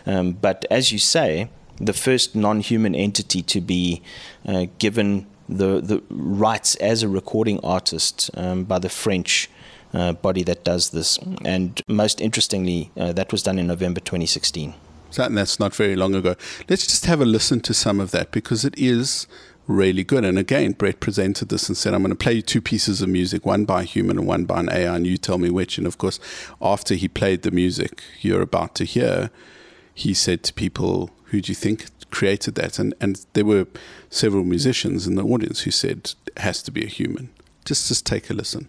Um, 0.06 0.32
but 0.32 0.64
as 0.70 0.92
you 0.92 0.98
say, 0.98 1.48
the 1.76 1.92
first 1.92 2.34
non-human 2.34 2.94
entity 2.94 3.42
to 3.42 3.60
be 3.60 4.02
uh, 4.46 4.66
given 4.78 5.26
the 5.48 5.80
the 5.80 6.02
rights 6.08 6.74
as 6.76 7.02
a 7.02 7.08
recording 7.08 7.60
artist 7.64 8.30
um, 8.34 8.64
by 8.64 8.78
the 8.78 8.88
French 8.88 9.50
uh, 9.92 10.12
body 10.12 10.42
that 10.42 10.64
does 10.64 10.90
this. 10.90 11.18
And 11.44 11.80
most 11.88 12.20
interestingly, 12.20 12.90
uh, 12.96 13.12
that 13.12 13.32
was 13.32 13.42
done 13.42 13.58
in 13.58 13.66
November 13.66 14.00
2016. 14.00 14.74
So 15.10 15.28
that's 15.28 15.60
not 15.60 15.74
very 15.74 15.94
long 15.94 16.14
ago. 16.14 16.34
Let's 16.68 16.87
just 16.87 17.06
have 17.06 17.20
a 17.20 17.24
listen 17.24 17.60
to 17.60 17.74
some 17.74 18.00
of 18.00 18.10
that 18.10 18.32
because 18.32 18.64
it 18.64 18.76
is 18.76 19.28
really 19.68 20.02
good. 20.02 20.24
And 20.24 20.38
again, 20.38 20.72
Brett 20.72 20.98
presented 20.98 21.48
this 21.48 21.68
and 21.68 21.76
said, 21.76 21.94
I'm 21.94 22.02
going 22.02 22.10
to 22.10 22.16
play 22.16 22.32
you 22.32 22.42
two 22.42 22.60
pieces 22.60 23.00
of 23.00 23.08
music, 23.08 23.46
one 23.46 23.64
by 23.64 23.82
a 23.82 23.84
human 23.84 24.18
and 24.18 24.26
one 24.26 24.44
by 24.44 24.60
an 24.60 24.68
AI, 24.68 24.96
and 24.96 25.06
you 25.06 25.16
tell 25.16 25.38
me 25.38 25.50
which. 25.50 25.78
And 25.78 25.87
of 25.87 25.98
course, 25.98 26.18
after 26.60 26.94
he 26.96 27.06
played 27.06 27.42
the 27.42 27.52
music 27.52 28.02
you're 28.20 28.42
about 28.42 28.74
to 28.76 28.84
hear, 28.84 29.30
he 29.94 30.14
said 30.14 30.42
to 30.42 30.52
people, 30.52 31.10
Who 31.34 31.40
do 31.40 31.50
you 31.50 31.56
think 31.56 31.86
created 32.12 32.54
that? 32.54 32.78
And, 32.78 32.94
and 33.00 33.26
there 33.32 33.44
were 33.44 33.66
several 34.08 34.44
musicians 34.44 35.08
in 35.08 35.16
the 35.16 35.24
audience 35.24 35.62
who 35.62 35.72
said, 35.72 36.12
It 36.28 36.38
has 36.38 36.62
to 36.62 36.70
be 36.70 36.84
a 36.84 36.86
human. 36.86 37.30
Just, 37.64 37.88
just 37.88 38.06
take 38.06 38.30
a 38.30 38.34
listen. 38.34 38.68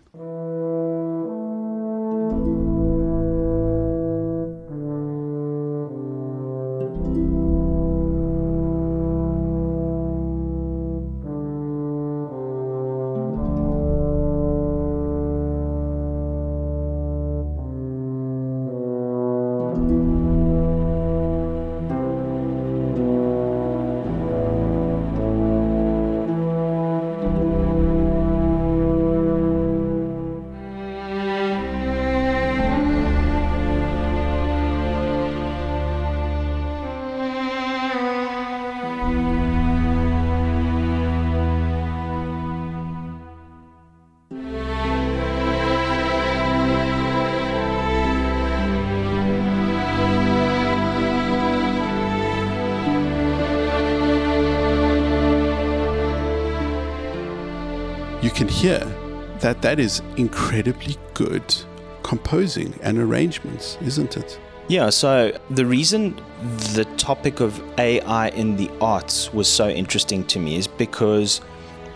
That 59.45 59.61
that 59.61 59.79
is 59.79 60.01
incredibly 60.17 60.97
good 61.13 61.53
composing 62.01 62.73
and 62.81 62.97
arrangements, 62.97 63.77
isn't 63.79 64.17
it? 64.17 64.39
Yeah, 64.69 64.89
so 64.89 65.37
the 65.51 65.67
reason 65.67 66.19
the 66.73 66.85
topic 66.97 67.41
of 67.41 67.61
AI 67.77 68.29
in 68.29 68.55
the 68.55 68.71
arts 68.81 69.31
was 69.31 69.47
so 69.47 69.69
interesting 69.69 70.23
to 70.33 70.39
me 70.39 70.55
is 70.55 70.67
because 70.67 71.41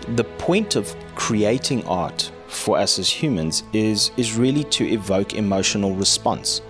the 0.09 0.25
point 0.25 0.75
of 0.75 0.95
creating 1.15 1.83
art 1.87 2.31
for 2.45 2.77
us 2.77 2.99
as 2.99 3.09
humans 3.09 3.63
is 3.73 4.11
is 4.15 4.37
really 4.37 4.65
to 4.65 4.87
evoke 4.87 5.33
emotional 5.33 5.95
response. 5.95 6.61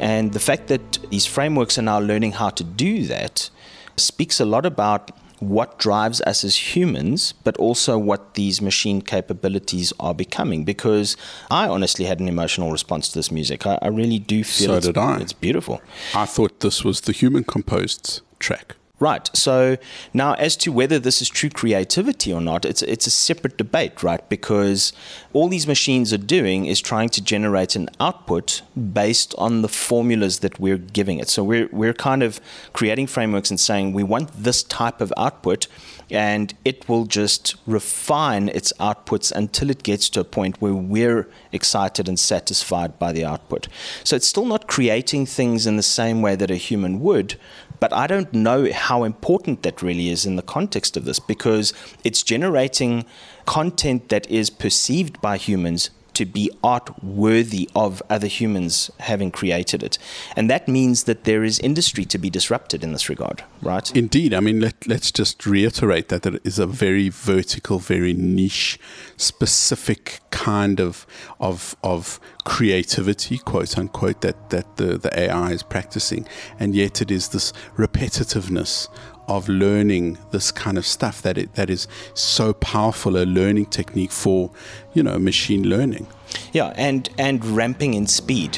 And 0.00 0.32
the 0.32 0.40
fact 0.40 0.68
that 0.68 0.98
these 1.10 1.26
frameworks 1.26 1.76
are 1.76 1.82
now 1.82 2.00
learning 2.00 2.32
how 2.32 2.48
to 2.48 2.64
do 2.64 3.04
that 3.08 3.50
speaks 3.98 4.40
a 4.40 4.46
lot 4.46 4.64
about 4.64 5.10
what 5.40 5.78
drives 5.78 6.20
us 6.22 6.44
as 6.44 6.74
humans, 6.74 7.32
but 7.44 7.56
also 7.56 7.98
what 7.98 8.34
these 8.34 8.60
machine 8.60 9.02
capabilities 9.02 9.92
are 9.98 10.14
becoming. 10.14 10.64
Because 10.64 11.16
I 11.50 11.68
honestly 11.68 12.04
had 12.04 12.20
an 12.20 12.28
emotional 12.28 12.70
response 12.70 13.08
to 13.08 13.18
this 13.18 13.30
music. 13.30 13.66
I, 13.66 13.78
I 13.82 13.88
really 13.88 14.18
do 14.18 14.44
feel 14.44 14.68
so 14.68 14.76
it's, 14.76 14.86
did 14.86 14.98
I. 14.98 15.20
it's 15.20 15.32
beautiful. 15.32 15.80
I 16.14 16.26
thought 16.26 16.60
this 16.60 16.84
was 16.84 17.02
the 17.02 17.12
human 17.12 17.44
composed 17.44 18.20
track. 18.38 18.76
Right. 19.00 19.28
So 19.34 19.76
now, 20.12 20.34
as 20.34 20.56
to 20.58 20.70
whether 20.70 21.00
this 21.00 21.20
is 21.20 21.28
true 21.28 21.50
creativity 21.50 22.32
or 22.32 22.40
not, 22.40 22.64
it's 22.64 22.80
it's 22.80 23.08
a 23.08 23.10
separate 23.10 23.56
debate, 23.56 24.04
right? 24.04 24.26
Because 24.28 24.92
all 25.32 25.48
these 25.48 25.66
machines 25.66 26.12
are 26.12 26.18
doing 26.18 26.66
is 26.66 26.80
trying 26.80 27.08
to 27.10 27.20
generate 27.20 27.74
an 27.74 27.88
output 27.98 28.62
based 28.92 29.34
on 29.36 29.62
the 29.62 29.68
formulas 29.68 30.38
that 30.38 30.60
we're 30.60 30.78
giving 30.78 31.18
it. 31.18 31.28
So 31.28 31.42
we're 31.42 31.68
we're 31.72 31.92
kind 31.92 32.22
of 32.22 32.40
creating 32.72 33.08
frameworks 33.08 33.50
and 33.50 33.58
saying 33.58 33.94
we 33.94 34.04
want 34.04 34.30
this 34.44 34.62
type 34.62 35.00
of 35.00 35.12
output, 35.16 35.66
and 36.08 36.54
it 36.64 36.88
will 36.88 37.04
just 37.04 37.56
refine 37.66 38.48
its 38.50 38.72
outputs 38.78 39.32
until 39.32 39.70
it 39.70 39.82
gets 39.82 40.08
to 40.10 40.20
a 40.20 40.24
point 40.24 40.62
where 40.62 40.74
we're 40.74 41.28
excited 41.50 42.08
and 42.08 42.18
satisfied 42.18 42.96
by 43.00 43.10
the 43.10 43.24
output. 43.24 43.66
So 44.04 44.14
it's 44.14 44.28
still 44.28 44.46
not 44.46 44.68
creating 44.68 45.26
things 45.26 45.66
in 45.66 45.76
the 45.76 45.82
same 45.82 46.22
way 46.22 46.36
that 46.36 46.50
a 46.50 46.56
human 46.56 47.00
would, 47.00 47.34
but 47.80 47.92
I 47.92 48.06
don't 48.06 48.32
know 48.32 48.70
how 48.72 49.04
important 49.04 49.62
that 49.62 49.82
really 49.82 50.08
is 50.08 50.26
in 50.26 50.36
the 50.36 50.42
context 50.42 50.96
of 50.96 51.04
this 51.04 51.18
because 51.18 51.72
it's 52.04 52.22
generating 52.22 53.04
content 53.46 54.08
that 54.08 54.30
is 54.30 54.50
perceived 54.50 55.20
by 55.20 55.36
humans 55.36 55.90
to 56.14 56.24
be 56.24 56.50
art 56.62 57.02
worthy 57.02 57.68
of 57.74 58.02
other 58.08 58.26
humans 58.26 58.90
having 59.00 59.30
created 59.30 59.82
it. 59.82 59.98
And 60.36 60.48
that 60.50 60.68
means 60.68 61.04
that 61.04 61.24
there 61.24 61.44
is 61.44 61.58
industry 61.58 62.04
to 62.06 62.18
be 62.18 62.30
disrupted 62.30 62.82
in 62.82 62.92
this 62.92 63.08
regard, 63.08 63.44
right? 63.62 63.94
Indeed. 63.94 64.34
I 64.34 64.40
mean, 64.40 64.60
let, 64.60 64.86
let's 64.86 65.10
just 65.10 65.46
reiterate 65.46 66.08
that 66.08 66.26
it 66.26 66.40
is 66.44 66.58
a 66.58 66.66
very 66.66 67.08
vertical, 67.08 67.78
very 67.78 68.14
niche, 68.14 68.78
specific 69.16 70.20
kind 70.30 70.80
of, 70.80 71.06
of, 71.40 71.76
of 71.82 72.20
creativity, 72.44 73.38
quote 73.38 73.78
unquote, 73.78 74.20
that, 74.22 74.50
that 74.50 74.76
the, 74.76 74.98
the 74.98 75.18
AI 75.18 75.50
is 75.50 75.62
practicing. 75.62 76.26
And 76.58 76.74
yet 76.74 77.00
it 77.00 77.10
is 77.10 77.28
this 77.28 77.52
repetitiveness 77.76 78.88
of 79.28 79.48
learning 79.48 80.18
this 80.30 80.50
kind 80.50 80.76
of 80.78 80.86
stuff 80.86 81.22
that 81.22 81.38
it, 81.38 81.54
that 81.54 81.70
is 81.70 81.86
so 82.14 82.52
powerful 82.54 83.16
a 83.16 83.24
learning 83.24 83.66
technique 83.66 84.12
for 84.12 84.50
you 84.92 85.02
know 85.02 85.18
machine 85.18 85.68
learning. 85.68 86.06
Yeah 86.52 86.72
and 86.76 87.08
and 87.18 87.44
ramping 87.44 87.94
in 87.94 88.06
speed 88.06 88.56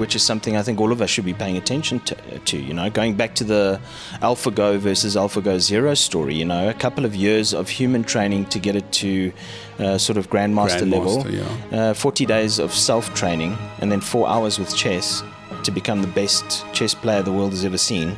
which 0.00 0.14
is 0.14 0.22
something 0.22 0.56
i 0.56 0.62
think 0.62 0.80
all 0.80 0.92
of 0.92 1.02
us 1.02 1.10
should 1.10 1.24
be 1.24 1.34
paying 1.34 1.56
attention 1.56 1.98
to, 2.00 2.14
to 2.38 2.56
you 2.56 2.72
know 2.72 2.88
going 2.88 3.14
back 3.14 3.34
to 3.36 3.44
the 3.44 3.80
alphago 4.22 4.78
versus 4.78 5.16
alphago 5.16 5.58
zero 5.58 5.94
story 5.94 6.34
you 6.34 6.44
know 6.44 6.68
a 6.68 6.74
couple 6.74 7.04
of 7.04 7.16
years 7.16 7.52
of 7.52 7.68
human 7.68 8.04
training 8.04 8.44
to 8.46 8.58
get 8.60 8.76
it 8.76 8.90
to 8.92 9.32
uh, 9.78 9.98
sort 9.98 10.16
of 10.16 10.30
grandmaster, 10.30 10.88
Grandmaster, 10.88 11.24
level. 11.24 11.72
yeah. 11.72 11.90
uh, 11.90 11.94
40 11.94 12.26
days 12.26 12.58
of 12.58 12.72
self 12.72 13.12
training 13.14 13.56
and 13.80 13.90
then 13.90 14.00
four 14.00 14.28
hours 14.28 14.58
with 14.58 14.74
chess 14.76 15.22
to 15.64 15.70
become 15.70 16.00
the 16.02 16.08
best 16.08 16.64
chess 16.72 16.94
player 16.94 17.22
the 17.22 17.32
world 17.32 17.50
has 17.50 17.64
ever 17.64 17.78
seen 17.78 18.16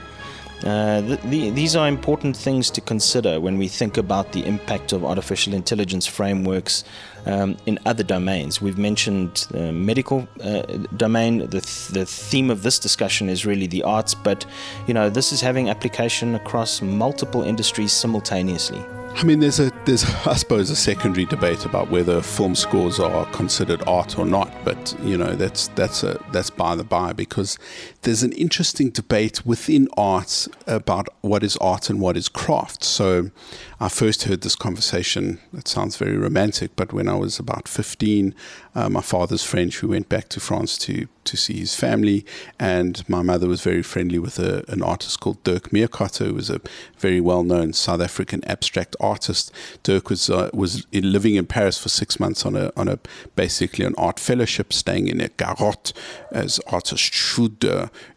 uh, 0.64 1.00
the, 1.02 1.16
the, 1.24 1.50
these 1.50 1.76
are 1.76 1.86
important 1.86 2.36
things 2.36 2.68
to 2.70 2.80
consider 2.80 3.40
when 3.40 3.58
we 3.58 3.68
think 3.68 3.96
about 3.96 4.32
the 4.32 4.44
impact 4.44 4.92
of 4.92 5.04
artificial 5.04 5.54
intelligence 5.54 6.04
frameworks 6.04 6.82
um, 7.26 7.56
in 7.66 7.78
other 7.86 8.02
domains. 8.02 8.60
We've 8.60 8.78
mentioned 8.78 9.46
the 9.50 9.70
medical 9.72 10.26
uh, 10.42 10.62
domain. 10.96 11.38
The, 11.38 11.60
th- 11.60 11.88
the 11.88 12.06
theme 12.06 12.50
of 12.50 12.62
this 12.62 12.78
discussion 12.78 13.28
is 13.28 13.46
really 13.46 13.68
the 13.68 13.84
arts, 13.84 14.14
but 14.14 14.44
you 14.88 14.94
know 14.94 15.08
this 15.08 15.32
is 15.32 15.40
having 15.40 15.70
application 15.70 16.34
across 16.34 16.82
multiple 16.82 17.42
industries 17.42 17.92
simultaneously. 17.92 18.82
I 19.18 19.24
mean, 19.24 19.40
there's 19.40 19.58
a 19.58 19.72
there's 19.84 20.04
I 20.28 20.34
suppose 20.34 20.70
a 20.70 20.76
secondary 20.76 21.24
debate 21.24 21.64
about 21.64 21.90
whether 21.90 22.22
film 22.22 22.54
scores 22.54 23.00
are 23.00 23.26
considered 23.32 23.82
art 23.84 24.16
or 24.16 24.24
not, 24.24 24.48
but 24.64 24.94
you 25.02 25.18
know 25.18 25.34
that's 25.34 25.66
that's 25.74 26.04
a 26.04 26.24
that's 26.30 26.50
by 26.50 26.76
the 26.76 26.84
by 26.84 27.12
because 27.12 27.58
there's 28.02 28.22
an 28.22 28.30
interesting 28.34 28.90
debate 28.90 29.44
within 29.44 29.88
art 29.96 30.46
about 30.68 31.08
what 31.22 31.42
is 31.42 31.56
art 31.56 31.90
and 31.90 32.00
what 32.00 32.16
is 32.16 32.28
craft. 32.28 32.84
So, 32.84 33.32
I 33.80 33.88
first 33.88 34.22
heard 34.22 34.42
this 34.42 34.54
conversation. 34.54 35.40
It 35.52 35.66
sounds 35.66 35.96
very 35.96 36.16
romantic, 36.16 36.76
but 36.76 36.92
when 36.92 37.08
I 37.08 37.16
was 37.16 37.40
about 37.40 37.66
15, 37.66 38.36
uh, 38.76 38.88
my 38.88 39.00
father's 39.00 39.42
French. 39.42 39.82
We 39.82 39.88
went 39.88 40.08
back 40.08 40.28
to 40.28 40.38
France 40.38 40.78
to 40.78 41.08
to 41.28 41.36
see 41.36 41.58
his 41.58 41.74
family, 41.74 42.24
and 42.58 43.08
my 43.08 43.22
mother 43.22 43.48
was 43.48 43.60
very 43.60 43.82
friendly 43.82 44.18
with 44.18 44.38
a, 44.38 44.64
an 44.68 44.82
artist 44.82 45.20
called 45.20 45.42
Dirk 45.44 45.70
Meerkotter, 45.70 46.26
who 46.26 46.34
was 46.34 46.50
a 46.50 46.60
very 46.98 47.20
well 47.20 47.42
known 47.42 47.72
South 47.72 48.00
African 48.00 48.44
abstract 48.44 48.96
artist. 49.00 49.52
Dirk 49.82 50.10
was 50.10 50.28
uh, 50.30 50.50
was 50.52 50.86
in, 50.92 51.12
living 51.12 51.36
in 51.36 51.46
Paris 51.46 51.78
for 51.78 51.88
six 51.88 52.18
months 52.18 52.44
on 52.44 52.56
a 52.56 52.72
on 52.76 52.88
a 52.88 52.98
basically 53.36 53.84
an 53.84 53.94
art 53.96 54.18
fellowship, 54.18 54.72
staying 54.72 55.08
in 55.08 55.20
a 55.20 55.28
garrote 55.28 55.92
as 56.32 56.60
artist 56.66 57.02
should 57.02 57.64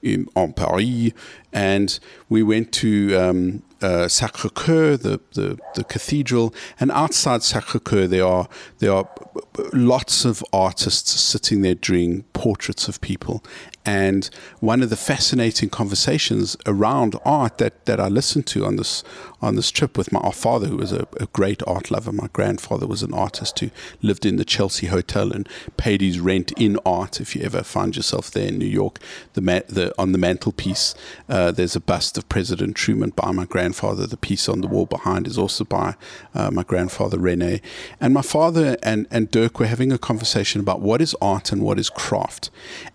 in, 0.01 0.27
en 0.35 0.53
Paris, 0.53 1.11
and 1.53 1.99
we 2.29 2.43
went 2.43 2.71
to 2.73 3.15
um, 3.15 3.63
uh, 3.81 4.07
Sacre 4.07 4.49
Coeur, 4.49 4.97
the, 4.97 5.19
the, 5.33 5.57
the 5.75 5.83
cathedral, 5.83 6.53
and 6.79 6.91
outside 6.91 7.43
Sacre 7.43 7.79
Coeur 7.79 8.07
there 8.07 8.25
are 8.25 8.47
there 8.79 8.93
are 8.93 9.09
lots 9.73 10.25
of 10.25 10.43
artists 10.53 11.11
sitting 11.19 11.61
there 11.61 11.75
doing 11.75 12.23
portraits 12.33 12.87
of 12.87 13.01
people. 13.01 13.43
And 13.85 14.29
one 14.59 14.83
of 14.83 14.89
the 14.89 14.95
fascinating 14.95 15.69
conversations 15.69 16.55
around 16.67 17.15
art 17.25 17.57
that, 17.57 17.85
that 17.85 17.99
I 17.99 18.07
listened 18.07 18.45
to 18.47 18.65
on 18.65 18.75
this 18.75 19.03
on 19.41 19.55
this 19.55 19.71
trip 19.71 19.97
with 19.97 20.11
my 20.11 20.31
father, 20.31 20.67
who 20.67 20.77
was 20.77 20.91
a, 20.91 21.07
a 21.19 21.27
great 21.27 21.61
art 21.67 21.91
lover. 21.91 22.11
My 22.11 22.27
grandfather 22.33 22.87
was 22.87 23.03
an 23.03 23.13
artist 23.13 23.59
who 23.59 23.71
lived 24.01 24.25
in 24.25 24.37
the 24.37 24.45
Chelsea 24.45 24.87
Hotel 24.87 25.31
and 25.31 25.47
paid 25.77 26.01
his 26.01 26.19
rent 26.19 26.51
in 26.53 26.77
art. 26.85 27.19
If 27.19 27.35
you 27.35 27.43
ever 27.43 27.63
find 27.63 27.95
yourself 27.95 28.31
there 28.31 28.47
in 28.47 28.57
New 28.57 28.65
York, 28.65 28.99
the, 29.33 29.41
ma- 29.41 29.61
the 29.67 29.93
on 29.97 30.11
the 30.11 30.17
mantelpiece 30.17 30.95
uh, 31.29 31.51
there's 31.51 31.75
a 31.75 31.79
bust 31.79 32.17
of 32.17 32.27
President 32.29 32.75
Truman 32.75 33.11
by 33.11 33.31
my 33.31 33.45
grandfather. 33.45 34.07
The 34.07 34.17
piece 34.17 34.47
on 34.47 34.61
the 34.61 34.67
wall 34.67 34.85
behind 34.85 35.27
is 35.27 35.37
also 35.37 35.63
by 35.63 35.95
uh, 36.33 36.51
my 36.51 36.63
grandfather 36.63 37.17
Rene. 37.17 37.61
And 37.99 38.13
my 38.13 38.21
father 38.21 38.77
and 38.83 39.07
and 39.11 39.31
Dirk 39.31 39.59
were 39.59 39.67
having 39.67 39.91
a 39.91 39.97
conversation 39.97 40.61
about 40.61 40.81
what 40.81 41.01
is 41.01 41.15
art 41.21 41.51
and 41.51 41.61
what 41.61 41.79
is 41.79 41.89
craft. 41.89 42.49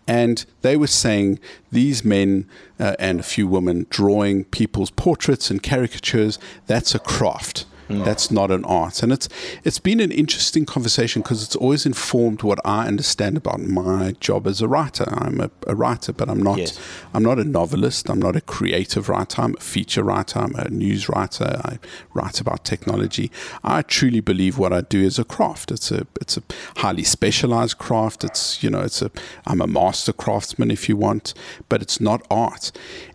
And 0.07 0.45
they 0.63 0.77
were 0.77 0.87
saying 0.87 1.41
these 1.73 2.05
men 2.05 2.49
uh, 2.79 2.95
and 2.99 3.21
a 3.21 3.25
few 3.25 3.49
women 3.49 3.87
drawing 3.91 4.45
people's 4.45 4.91
portraits 4.91 5.51
and 5.51 5.63
caricatures, 5.63 6.36
that's 6.67 6.95
a 6.95 6.99
craft. 6.99 7.67
Mm. 7.89 8.05
That's 8.05 8.33
not 8.33 8.51
an 8.51 8.65
art, 8.65 9.05
and 9.05 9.13
it's 9.13 9.29
it's 9.63 9.79
been 9.79 10.01
an 10.01 10.11
interesting 10.11 10.67
conversation 10.67 11.23
because 11.23 11.45
it's 11.45 11.55
always 11.55 11.87
informed 11.87 12.43
what 12.43 12.59
I 12.65 12.89
understand 12.89 13.37
about 13.37 13.61
my 13.61 14.17
job 14.19 14.49
as 14.49 14.61
a 14.61 14.67
writer. 14.67 15.05
I'm 15.09 15.41
a, 15.41 15.51
a 15.69 15.77
writer, 15.77 16.13
but 16.13 16.29
I'm 16.29 16.43
not 16.43 16.59
yes. 16.59 16.81
I'm 17.15 17.23
not 17.23 17.39
a 17.39 17.45
novelist. 17.45 18.11
I'm 18.11 18.19
not 18.19 18.35
a 18.35 18.41
creative 18.41 19.09
writer. 19.09 19.41
I'm 19.41 19.55
a 19.57 19.61
feature 19.61 20.03
writer. 20.03 20.41
I'm 20.41 20.57
a 20.57 20.69
news 20.69 21.09
writer. 21.09 21.61
I 21.65 21.79
write 22.13 22.41
about 22.41 22.65
technology. 22.65 23.31
I 23.63 23.83
truly 23.83 24.21
believe 24.21 24.59
what 24.59 24.73
I 24.73 24.81
do 24.81 25.01
is 25.01 25.21
a 25.21 25.25
craft. 25.25 25.71
It's 25.71 25.93
a 25.93 26.09
it's 26.21 26.37
a 26.37 26.43
highly 26.79 27.05
specialized 27.05 27.79
craft. 27.79 28.25
It's 28.25 28.65
you 28.65 28.71
know 28.71 28.81
it's 28.81 29.01
a 29.01 29.13
I'm 29.47 29.61
a 29.61 29.69
master 29.69 30.13
craftsman 30.13 30.73
if 30.73 30.89
you 30.89 30.97
want, 30.97 31.35
but 31.69 31.83
it's 31.83 32.01
not 32.01 32.27
art, 32.33 32.73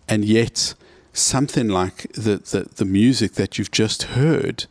and 0.08 0.24
yet 0.24 0.72
something 1.12 1.68
like 1.68 2.10
the, 2.12 2.36
the, 2.38 2.68
the 2.74 2.84
music 2.84 3.32
that 3.32 3.58
you've 3.58 3.70
just 3.70 4.04
heard, 4.04 4.66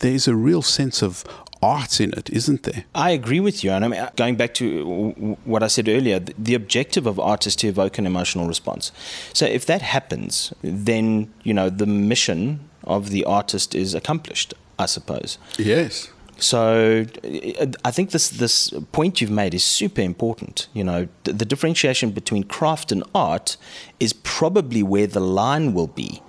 there's 0.00 0.28
a 0.28 0.34
real 0.34 0.62
sense 0.62 1.02
of 1.02 1.24
art 1.62 2.00
in 2.00 2.12
it, 2.12 2.30
isn't 2.30 2.62
there? 2.62 2.84
I 2.94 3.10
agree 3.10 3.40
with 3.40 3.64
you. 3.64 3.72
And 3.72 3.84
I 3.84 3.88
mean, 3.88 4.00
uh, 4.00 4.10
going 4.16 4.36
back 4.36 4.54
to 4.54 5.14
uh, 5.18 5.34
what 5.44 5.62
I 5.62 5.66
said 5.66 5.88
earlier, 5.88 6.20
the 6.20 6.54
objective 6.54 7.06
of 7.06 7.18
art 7.18 7.46
is 7.46 7.56
to 7.56 7.68
evoke 7.68 7.98
an 7.98 8.06
emotional 8.06 8.46
response. 8.46 8.92
So 9.32 9.46
if 9.46 9.66
that 9.66 9.82
happens, 9.82 10.52
then, 10.62 11.32
you 11.42 11.52
know, 11.52 11.68
the 11.68 11.86
mission 11.86 12.68
of 12.84 13.10
the 13.10 13.24
artist 13.24 13.74
is 13.74 13.94
accomplished, 13.94 14.54
I 14.78 14.86
suppose. 14.86 15.38
Yes. 15.58 16.10
So 16.38 17.04
I 17.84 17.90
think 17.90 18.10
this 18.10 18.28
this 18.30 18.70
point 18.92 19.20
you've 19.20 19.30
made 19.30 19.54
is 19.54 19.64
super 19.64 20.00
important. 20.00 20.68
You 20.72 20.84
know, 20.84 21.08
the, 21.24 21.32
the 21.32 21.44
differentiation 21.44 22.10
between 22.10 22.44
craft 22.44 22.92
and 22.92 23.02
art 23.14 23.56
is 23.98 24.12
probably 24.12 24.82
where 24.82 25.06
the 25.06 25.20
line 25.20 25.74
will 25.74 25.88
be 25.88 26.22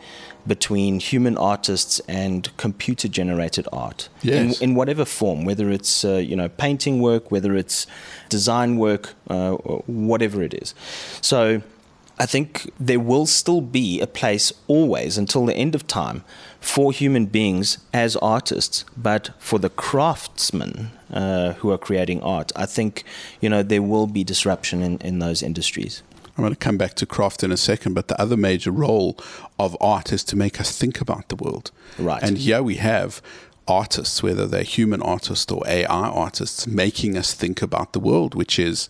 between 0.47 0.99
human 0.99 1.37
artists 1.37 1.99
and 2.07 2.55
computer 2.57 3.07
generated 3.07 3.67
art 3.71 4.09
yes. 4.23 4.59
in, 4.59 4.71
in, 4.71 4.75
whatever 4.75 5.05
form, 5.05 5.45
whether 5.45 5.69
it's 5.69 6.03
uh, 6.03 6.15
you 6.15 6.35
know 6.35 6.49
painting 6.49 7.01
work, 7.01 7.29
whether 7.29 7.55
it's 7.55 7.85
design 8.29 8.77
work, 8.77 9.13
uh, 9.29 9.51
whatever 9.51 10.41
it 10.41 10.53
is. 10.55 10.73
So 11.21 11.61
I 12.17 12.25
think 12.25 12.71
there 12.79 12.99
will 12.99 13.25
still 13.25 13.61
be 13.61 14.01
a 14.01 14.07
place 14.07 14.51
always 14.67 15.17
until 15.17 15.45
the 15.45 15.55
end 15.55 15.75
of 15.75 15.87
time 15.87 16.23
for 16.59 16.91
human 16.91 17.25
beings 17.25 17.77
as 17.93 18.15
artists, 18.17 18.85
but 18.97 19.31
for 19.39 19.59
the 19.59 19.69
craftsmen 19.69 20.91
uh, 21.11 21.53
who 21.53 21.71
are 21.71 21.77
creating 21.77 22.21
art, 22.21 22.51
I 22.55 22.65
think 22.65 23.03
you 23.41 23.49
know 23.49 23.63
there 23.63 23.81
will 23.81 24.07
be 24.07 24.23
disruption 24.23 24.81
in, 24.81 24.97
in 24.99 25.19
those 25.19 25.41
industries. 25.41 26.03
I'm 26.37 26.43
going 26.43 26.53
to 26.53 26.59
come 26.59 26.77
back 26.77 26.93
to 26.95 27.05
craft 27.05 27.43
in 27.43 27.51
a 27.51 27.57
second, 27.57 27.95
but 27.95 28.07
the 28.07 28.19
other 28.21 28.37
major 28.37 28.71
role 28.71 29.17
of 29.57 29.75
art 29.81 30.13
is 30.13 30.23
to 30.25 30.37
make 30.37 30.61
us 30.61 30.77
think 30.77 31.01
about 31.01 31.27
the 31.27 31.35
world. 31.35 31.71
Right. 31.97 32.23
And 32.23 32.37
here 32.37 32.63
we 32.63 32.75
have 32.75 33.21
artists, 33.67 34.23
whether 34.23 34.47
they're 34.47 34.63
human 34.63 35.01
artists 35.01 35.51
or 35.51 35.67
AI 35.67 35.85
artists, 35.85 36.65
making 36.65 37.17
us 37.17 37.33
think 37.33 37.61
about 37.61 37.91
the 37.91 37.99
world, 37.99 38.35
which 38.35 38.57
is 38.57 38.87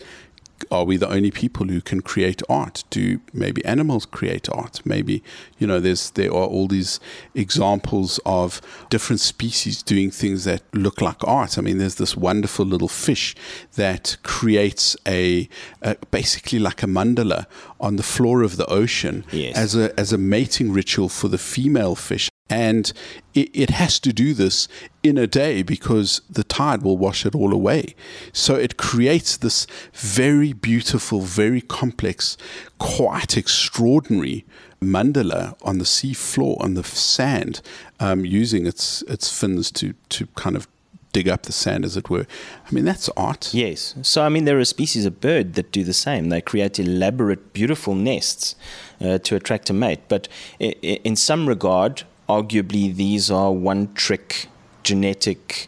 are 0.72 0.84
we 0.84 0.98
the 0.98 1.10
only 1.10 1.32
people 1.32 1.67
who 1.67 1.82
can 1.82 2.02
create 2.02 2.41
art? 2.50 2.84
Do 2.89 3.19
maybe 3.34 3.63
animals 3.65 4.06
create 4.06 4.50
art? 4.50 4.82
Maybe 4.86 5.24
you 5.58 5.67
know, 5.67 5.80
there's 5.80 6.12
there 6.12 6.30
are 6.30 6.48
all 6.48 6.67
these 6.67 7.00
examples 7.36 8.19
of 8.26 8.62
different 8.89 9.19
species 9.19 9.84
doing 9.84 10.12
things 10.12 10.45
that 10.45 10.63
look 10.74 11.02
like 11.02 11.24
art. 11.28 11.58
I 11.58 11.62
mean, 11.62 11.78
there's 11.78 11.95
this 11.95 12.15
wonderful 12.15 12.65
little 12.65 12.88
fish 12.88 13.36
that 13.76 14.17
creates 14.24 14.95
a, 15.08 15.50
a 15.82 15.95
basically 16.12 16.60
like 16.60 16.84
a 16.84 16.88
mandala 16.88 17.45
on 17.80 17.98
the 17.98 18.04
floor 18.04 18.41
of 18.41 18.58
the 18.58 18.65
ocean 18.67 19.26
yes. 19.32 19.56
as 19.56 19.76
a 19.76 19.98
as 20.00 20.13
a 20.13 20.17
mating 20.17 20.72
ritual 20.72 21.10
for 21.10 21.28
the 21.28 21.38
female 21.38 21.95
fish. 21.95 22.30
And 22.49 22.91
it, 23.33 23.49
it, 23.53 23.69
has 23.69 23.99
to 23.99 24.12
do 24.12 24.33
this 24.33 24.67
in 25.03 25.17
a 25.17 25.27
day 25.27 25.62
because 25.62 26.21
the 26.27 26.43
tide 26.43 26.81
will 26.81 26.97
wash 26.97 27.25
it 27.25 27.35
all 27.35 27.53
away. 27.53 27.93
So 28.33 28.55
it 28.55 28.75
creates 28.77 29.38
this 29.38 29.67
very 29.93 30.53
beautiful, 30.53 31.21
very 31.21 31.62
complex, 31.62 32.38
quite 32.79 33.38
extraordinary 33.38 34.45
mandala 34.81 35.55
on 35.62 35.77
the 35.77 35.85
sea 35.85 36.13
floor, 36.13 36.57
on 36.59 36.73
the 36.73 36.83
sand, 36.83 37.62
um, 37.99 38.25
using 38.25 38.65
its, 38.65 39.03
its 39.03 39.29
fins 39.29 39.71
to, 39.71 39.93
to 40.09 40.25
kind 40.35 40.55
of 40.55 40.67
dig 41.12 41.27
up 41.27 41.43
the 41.43 41.51
sand, 41.51 41.85
as 41.85 41.97
it 41.97 42.09
were. 42.09 42.25
I 42.65 42.71
mean, 42.71 42.85
that's 42.85 43.09
art. 43.09 43.53
Yes. 43.53 43.95
So, 44.01 44.23
I 44.23 44.29
mean, 44.29 44.45
there 44.45 44.59
are 44.59 44.65
species 44.65 45.05
of 45.05 45.19
bird 45.19 45.55
that 45.55 45.71
do 45.71 45.83
the 45.83 45.93
same. 45.93 46.29
They 46.29 46.41
create 46.41 46.79
elaborate, 46.79 47.53
beautiful 47.53 47.95
nests 47.95 48.55
uh, 49.01 49.17
to 49.19 49.35
attract 49.35 49.69
a 49.69 49.73
mate. 49.73 50.01
But 50.07 50.27
in 50.59 51.15
some 51.15 51.47
regard, 51.47 52.03
arguably 52.30 52.96
these 52.96 53.32
are 53.32 53.52
one 53.52 53.94
trick 53.96 54.48
genetic 54.84 55.68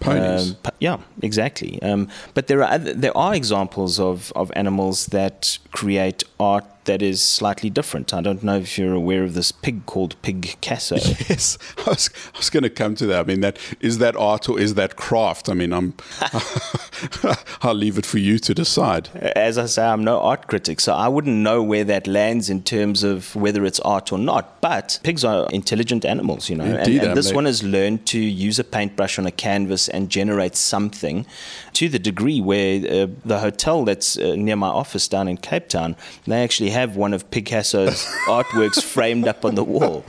ponies. 0.00 0.50
Um, 0.50 0.56
yeah, 0.78 0.98
exactly. 1.22 1.80
Um, 1.82 2.08
but 2.34 2.46
there 2.46 2.62
are 2.62 2.70
other, 2.70 2.92
there 2.94 3.16
are 3.16 3.34
examples 3.34 3.98
of, 3.98 4.32
of 4.36 4.52
animals 4.54 5.06
that 5.06 5.58
create 5.72 6.22
art 6.38 6.66
that 6.84 7.02
is 7.02 7.22
slightly 7.22 7.70
different. 7.70 8.12
I 8.12 8.20
don't 8.20 8.42
know 8.42 8.56
if 8.56 8.78
you're 8.78 8.92
aware 8.92 9.22
of 9.24 9.34
this 9.34 9.52
pig 9.52 9.86
called 9.86 10.20
Picasso. 10.22 10.96
Yes, 11.28 11.58
I 11.78 11.90
was, 11.90 12.10
I 12.34 12.38
was 12.38 12.50
going 12.50 12.64
to 12.64 12.70
come 12.70 12.94
to 12.96 13.06
that. 13.06 13.20
I 13.20 13.22
mean, 13.24 13.40
that 13.40 13.58
is 13.80 13.98
that 13.98 14.14
art 14.16 14.48
or 14.48 14.58
is 14.60 14.74
that 14.74 14.96
craft? 14.96 15.48
I 15.48 15.54
mean, 15.54 15.72
I'm 15.72 15.94
I'll 17.62 17.74
leave 17.74 17.98
it 17.98 18.04
for 18.04 18.18
you 18.18 18.38
to 18.40 18.54
decide. 18.54 19.08
As 19.36 19.56
I 19.56 19.66
say, 19.66 19.84
I'm 19.84 20.04
no 20.04 20.20
art 20.20 20.46
critic, 20.46 20.80
so 20.80 20.92
I 20.92 21.08
wouldn't 21.08 21.36
know 21.36 21.62
where 21.62 21.84
that 21.84 22.06
lands 22.06 22.50
in 22.50 22.62
terms 22.62 23.02
of 23.02 23.34
whether 23.34 23.64
it's 23.64 23.80
art 23.80 24.12
or 24.12 24.18
not. 24.18 24.60
But 24.60 25.00
pigs 25.02 25.24
are 25.24 25.48
intelligent 25.50 26.04
animals, 26.04 26.50
you 26.50 26.56
know, 26.56 26.64
Indeed, 26.64 26.98
and, 26.98 27.08
and 27.08 27.16
this 27.16 27.32
one 27.32 27.46
has 27.46 27.62
learned 27.62 28.06
to 28.06 28.18
use 28.20 28.58
a 28.58 28.64
paintbrush 28.64 29.18
on 29.18 29.26
a 29.26 29.32
canvas 29.32 29.88
and 29.88 30.10
generate 30.10 30.56
something 30.56 31.26
to 31.74 31.88
the 31.88 31.98
degree 31.98 32.40
where 32.40 32.78
uh, 32.78 33.06
the 33.24 33.38
hotel 33.38 33.84
that's 33.84 34.18
uh, 34.18 34.34
near 34.36 34.56
my 34.56 34.68
office 34.68 35.08
down 35.08 35.28
in 35.28 35.36
Cape 35.36 35.68
Town, 35.68 35.96
they 36.26 36.42
actually 36.42 36.70
have 36.70 36.96
one 36.96 37.12
of 37.12 37.30
Picasso's 37.30 38.04
artworks 38.26 38.82
framed 38.82 39.28
up 39.28 39.44
on 39.44 39.54
the 39.54 39.64
wall. 39.64 40.04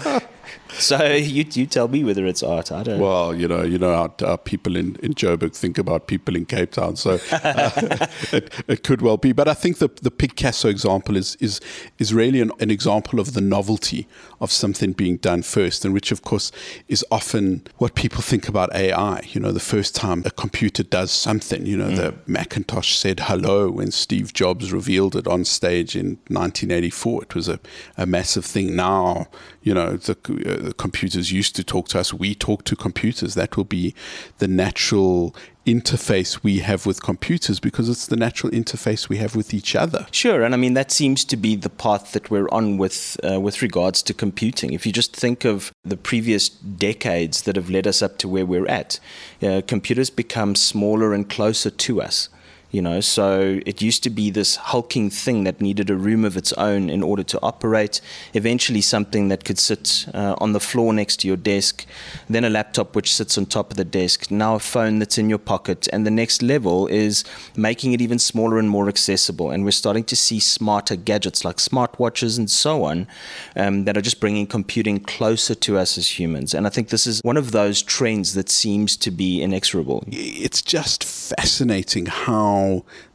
so 0.78 1.04
you 1.14 1.46
you 1.54 1.66
tell 1.66 1.88
me 1.88 2.04
whether 2.04 2.26
it's 2.26 2.44
art. 2.44 2.72
I 2.72 2.84
don't. 2.84 3.00
Well, 3.00 3.36
you 3.36 3.48
know, 3.48 3.64
you 3.64 3.78
know 3.78 3.94
how, 3.96 4.14
how 4.20 4.36
people 4.38 4.76
in 4.76 4.96
in 4.98 5.14
Joburg 5.14 5.56
think 5.56 5.78
about 5.78 6.08
people 6.08 6.36
in 6.36 6.46
Cape 6.46 6.72
Town, 6.72 6.96
so 6.96 7.20
uh, 7.32 7.72
it, 8.32 8.54
it 8.68 8.84
could 8.84 9.02
well 9.02 9.18
be. 9.18 9.32
But 9.32 9.48
I 9.48 9.54
think 9.54 9.78
the 9.78 9.90
the 10.02 10.12
Picasso 10.12 10.70
example 10.70 11.18
is 11.18 11.36
is 11.40 11.62
is 11.98 12.14
really 12.14 12.42
an, 12.42 12.52
an 12.60 12.72
example 12.72 13.20
of 13.20 13.34
the 13.34 13.42
novelty 13.42 14.08
of 14.46 14.52
something 14.52 14.94
being 14.94 15.18
done 15.18 15.42
first, 15.42 15.84
and 15.84 15.94
which 15.94 16.12
of 16.12 16.22
course 16.22 16.52
is 16.88 17.04
often 17.12 17.64
what 17.78 17.96
people 17.96 18.22
think 18.22 18.48
about 18.48 18.74
AI. 18.74 19.28
You 19.34 19.42
know, 19.42 19.52
the 19.52 19.60
first 19.60 19.96
time 19.96 20.24
a 20.26 20.32
computer 20.32 20.84
does 20.84 21.12
something. 21.12 21.66
You 21.66 21.78
know, 21.78 21.90
mm. 21.90 21.98
the 21.98 22.14
Macintosh 22.28 22.96
said 22.96 23.22
hello 23.22 23.70
when 23.70 23.92
Steve 23.92 24.34
Jobs 24.34 24.72
revealed 24.72 25.16
it 25.16 25.28
on 25.28 25.44
stage 25.46 25.96
in 25.96 26.20
1984. 26.28 27.24
It 27.24 27.36
was 27.36 27.50
a, 27.50 27.60
a 27.98 28.06
massive 28.06 28.46
thing. 28.46 28.76
Now, 28.76 29.28
you 29.64 29.74
know, 29.74 29.98
the, 29.98 30.14
uh, 30.14 30.64
the 30.68 30.74
computers 30.74 31.32
used 31.32 31.56
to 31.56 31.64
talk 31.64 31.88
to 31.90 32.00
us. 32.00 32.14
We 32.14 32.36
talk 32.36 32.64
to 32.66 32.76
computers. 32.76 33.34
That 33.34 33.58
will 33.58 33.66
be 33.66 33.96
the 34.38 34.48
natural 34.48 35.36
interface 35.66 36.44
we 36.44 36.60
have 36.60 36.86
with 36.86 37.02
computers 37.02 37.60
because 37.60 37.90
it's 37.90 38.08
the 38.08 38.16
natural 38.16 38.52
interface 38.52 39.10
we 39.10 39.18
have 39.18 39.36
with 39.36 39.54
each 39.54 39.76
other. 39.76 40.06
Sure, 40.12 40.44
and 40.44 40.54
I 40.54 40.58
mean 40.58 40.74
that 40.76 40.92
seems 40.92 41.26
to 41.26 41.38
be 41.38 41.56
the 41.56 41.70
path 41.70 42.12
that 42.14 42.30
we're 42.30 42.50
on 42.50 42.78
with 42.78 43.18
uh, 43.24 43.40
with 43.40 43.62
regards 43.62 44.02
to 44.04 44.14
computing. 44.14 44.74
If 44.74 44.86
you 44.86 44.92
just 44.92 45.16
think 45.16 45.46
of 45.46 45.72
the 45.84 45.98
previous 45.98 46.50
decades 46.50 47.44
that 47.44 47.56
have 47.56 47.70
led 47.70 47.88
us 47.88 48.02
up 48.02 48.18
to 48.20 48.28
where 48.28 48.46
we're 48.46 48.68
at, 48.68 49.00
uh, 49.42 49.62
computers 49.68 50.10
become 50.10 50.56
smaller 50.56 51.14
and 51.14 51.30
closer 51.30 51.70
to 51.70 52.02
us 52.02 52.30
you 52.76 52.82
know 52.88 53.00
so 53.00 53.62
it 53.66 53.78
used 53.90 54.02
to 54.04 54.12
be 54.22 54.28
this 54.40 54.52
hulking 54.72 55.10
thing 55.24 55.38
that 55.46 55.58
needed 55.68 55.88
a 55.90 55.96
room 56.08 56.24
of 56.30 56.36
its 56.42 56.52
own 56.70 56.90
in 56.90 57.02
order 57.12 57.24
to 57.24 57.40
operate. 57.52 58.02
Eventually 58.34 58.82
something 58.82 59.30
that 59.30 59.42
could 59.48 59.60
sit 59.60 60.06
uh, 60.14 60.36
on 60.44 60.54
the 60.54 60.60
floor 60.70 60.90
next 61.02 61.16
to 61.22 61.28
your 61.28 61.38
desk 61.54 61.86
then 62.30 62.44
a 62.44 62.50
laptop 62.50 62.96
which 62.96 63.14
sits 63.14 63.38
on 63.38 63.46
top 63.46 63.72
of 63.72 63.78
the 63.78 63.90
desk 64.02 64.30
now 64.30 64.56
a 64.56 64.60
phone 64.60 65.00
that's 65.00 65.18
in 65.18 65.30
your 65.30 65.44
pocket 65.54 65.88
and 65.94 66.06
the 66.06 66.12
next 66.12 66.42
level 66.42 66.88
is 66.88 67.24
making 67.56 67.94
it 67.94 68.02
even 68.02 68.20
smaller 68.20 68.58
and 68.60 68.70
more 68.70 68.88
accessible. 68.90 69.52
And 69.52 69.64
we're 69.64 69.72
starting 69.72 70.04
to 70.06 70.16
see 70.16 70.40
smarter 70.40 70.96
gadgets 70.96 71.46
like 71.46 71.58
smartwatches 71.58 72.38
and 72.38 72.50
so 72.50 72.84
on 72.84 73.08
um, 73.56 73.86
that 73.86 73.96
are 73.98 74.02
just 74.02 74.20
bringing 74.20 74.48
computing 74.48 75.00
closer 75.00 75.56
to 75.56 75.78
us 75.78 75.98
as 75.98 76.20
humans. 76.20 76.54
And 76.54 76.68
i 76.68 76.70
think 76.70 76.90
this 76.90 77.08
is 77.08 77.22
one 77.24 77.38
of 77.38 77.52
those 77.52 77.82
trends 77.82 78.34
that 78.34 78.50
seems 78.50 78.98
to 78.98 79.12
be 79.12 79.42
inexorable. 79.42 80.04
It's 80.08 80.62
just 80.62 81.04
fascinating 81.04 82.06
how 82.08 82.65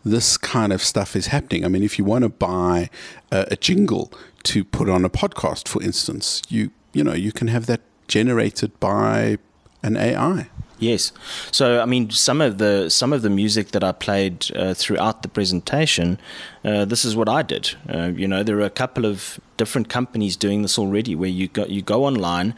this 0.04 0.36
kind 0.36 0.72
of 0.72 0.82
stuff 0.82 1.16
is 1.16 1.28
happening. 1.28 1.64
I 1.64 1.68
mean, 1.68 1.82
if 1.82 1.98
you 1.98 2.04
want 2.04 2.22
to 2.22 2.28
buy 2.28 2.90
a, 3.30 3.46
a 3.50 3.56
jingle 3.56 4.12
to 4.44 4.64
put 4.64 4.88
on 4.88 5.04
a 5.04 5.10
podcast, 5.10 5.68
for 5.68 5.82
instance, 5.82 6.42
you 6.48 6.70
you 6.92 7.04
know 7.04 7.14
you 7.14 7.32
can 7.32 7.48
have 7.48 7.66
that 7.66 7.80
generated 8.08 8.70
by 8.80 9.38
an 9.82 9.96
AI. 9.96 10.48
Yes. 10.80 11.12
So 11.52 11.80
I 11.80 11.84
mean, 11.84 12.10
some 12.10 12.40
of 12.40 12.56
the 12.56 12.88
some 12.88 13.12
of 13.12 13.20
the 13.22 13.30
music 13.30 13.72
that 13.72 13.84
I 13.84 13.92
played 13.92 14.50
uh, 14.56 14.72
throughout 14.74 15.22
the 15.22 15.28
presentation, 15.28 16.18
uh, 16.64 16.86
this 16.86 17.04
is 17.04 17.14
what 17.14 17.28
I 17.28 17.42
did. 17.42 17.74
Uh, 17.88 18.12
you 18.16 18.26
know, 18.26 18.42
there 18.42 18.56
are 18.58 18.70
a 18.74 18.76
couple 18.82 19.04
of 19.04 19.38
different 19.58 19.90
companies 19.90 20.36
doing 20.36 20.62
this 20.62 20.78
already, 20.78 21.14
where 21.14 21.28
you 21.28 21.48
go 21.48 21.66
you 21.66 21.82
go 21.82 22.06
online 22.06 22.54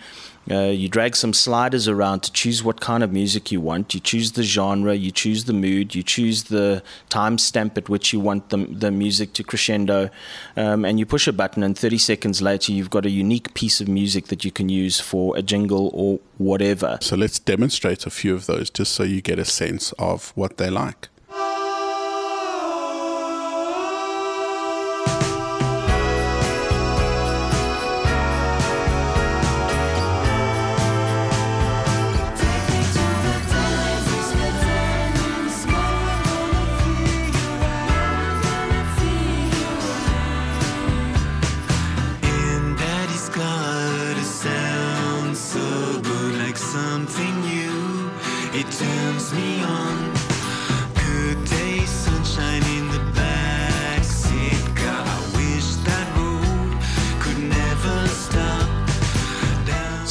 uh, 0.51 0.65
you 0.65 0.89
drag 0.89 1.15
some 1.15 1.33
sliders 1.33 1.87
around 1.87 2.21
to 2.25 2.33
choose 2.33 2.65
what 2.65 2.81
kind 2.81 3.03
of 3.03 3.13
music 3.13 3.53
you 3.53 3.61
want. 3.61 3.95
You 3.95 4.01
choose 4.01 4.33
the 4.33 4.43
genre, 4.43 4.95
you 4.95 5.11
choose 5.11 5.45
the 5.45 5.53
mood, 5.53 5.95
you 5.95 6.03
choose 6.03 6.45
the 6.45 6.83
timestamp 7.11 7.79
at 7.79 7.89
which 7.89 8.13
you 8.13 8.21
want 8.21 8.49
the, 8.49 8.59
the 8.59 8.91
music 8.91 9.33
to 9.35 9.45
crescendo, 9.45 10.11
um, 10.57 10.85
and 10.85 10.99
you 10.99 11.07
push 11.07 11.29
a 11.29 11.33
button, 11.33 11.63
and 11.63 11.79
30 11.79 11.99
seconds 11.99 12.43
later, 12.43 12.73
you've 12.73 12.91
got 12.91 13.07
a 13.07 13.11
unique 13.11 13.55
piece 13.55 13.81
of 13.81 13.89
music 13.89 14.27
that 14.27 14.45
you 14.45 14.51
can 14.51 14.69
use 14.69 14.99
for 15.01 15.37
a 15.37 15.43
jingle 15.43 15.91
or 15.95 16.19
whatever. 16.39 16.99
So 17.01 17.17
let's 17.17 17.39
demonstrate 17.39 18.07
a 18.07 18.11
few 18.11 18.35
of 18.35 18.47
those 18.47 18.71
just 18.71 18.93
so 18.93 19.05
you 19.05 19.23
get 19.23 19.39
a 19.39 19.45
sense 19.45 19.93
of 19.93 20.33
what 20.35 20.57
they 20.57 20.71
like. 20.71 21.09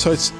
So 0.01 0.11
it's 0.11 0.33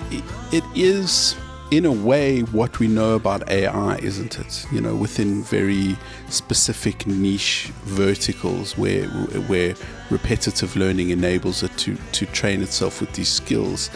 it 0.52 0.64
is 0.74 1.36
in 1.70 1.86
a 1.86 1.92
way 1.92 2.40
what 2.40 2.80
we 2.80 2.88
know 2.88 3.14
about 3.14 3.48
AI, 3.48 3.98
isn't 3.98 4.40
it? 4.40 4.66
You 4.72 4.82
know, 4.82 4.96
within 4.96 5.44
very 5.44 5.98
specific 6.30 7.06
niche 7.06 7.72
verticals 7.84 8.76
where 8.76 9.06
where 9.52 9.76
repetitive 10.10 10.76
learning 10.76 11.12
enables 11.12 11.62
it 11.62 11.78
to 11.78 11.96
to 12.14 12.26
train 12.26 12.64
itself 12.64 13.02
with 13.02 13.14
these 13.14 13.30
skills. 13.30 13.92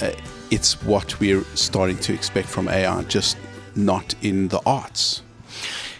Uh, 0.00 0.12
it's 0.52 0.80
what 0.84 1.18
we're 1.18 1.42
starting 1.56 1.98
to 1.98 2.14
expect 2.14 2.46
from 2.46 2.68
AI, 2.68 3.02
just 3.08 3.36
not 3.74 4.14
in 4.22 4.46
the 4.46 4.60
arts. 4.64 5.20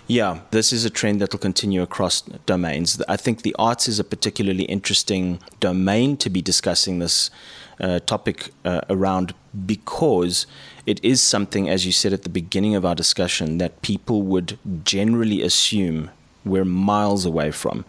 Yeah, 0.06 0.42
this 0.52 0.72
is 0.72 0.84
a 0.84 0.90
trend 0.90 1.20
that 1.20 1.32
will 1.32 1.40
continue 1.40 1.82
across 1.82 2.20
domains. 2.20 3.02
I 3.08 3.16
think 3.16 3.42
the 3.42 3.56
arts 3.58 3.88
is 3.88 3.98
a 3.98 4.04
particularly 4.04 4.62
interesting 4.62 5.40
domain 5.58 6.16
to 6.18 6.30
be 6.30 6.40
discussing 6.40 7.00
this 7.00 7.32
uh, 7.80 8.00
topic 8.00 8.50
uh, 8.64 8.80
around 8.88 9.34
because 9.66 10.46
it 10.86 11.02
is 11.04 11.22
something, 11.22 11.68
as 11.68 11.84
you 11.84 11.92
said 11.92 12.12
at 12.12 12.22
the 12.22 12.28
beginning 12.28 12.74
of 12.74 12.84
our 12.84 12.94
discussion, 12.94 13.58
that 13.58 13.82
people 13.82 14.22
would 14.22 14.58
generally 14.84 15.42
assume 15.42 16.10
we're 16.44 16.64
miles 16.64 17.26
away 17.26 17.50
from. 17.50 17.84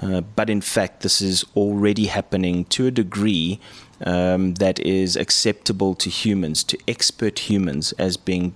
Uh, 0.00 0.20
but 0.20 0.50
in 0.50 0.60
fact, 0.60 1.00
this 1.00 1.20
is 1.20 1.44
already 1.56 2.06
happening 2.06 2.64
to 2.66 2.86
a 2.86 2.90
degree 2.90 3.58
um, 4.04 4.54
that 4.54 4.78
is 4.80 5.16
acceptable 5.16 5.94
to 5.94 6.10
humans, 6.10 6.62
to 6.64 6.78
expert 6.86 7.50
humans, 7.50 7.92
as 7.92 8.16
being 8.16 8.54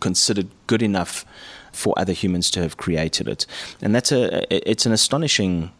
considered 0.00 0.48
good 0.66 0.82
enough 0.82 1.24
for 1.72 1.92
other 1.96 2.12
humans 2.12 2.50
to 2.52 2.62
have 2.62 2.76
created 2.76 3.28
it. 3.28 3.46
And 3.82 3.94
that's 3.94 4.12
a 4.12 4.46
it's 4.70 4.86
an 4.86 4.92
astonishing 4.92 5.72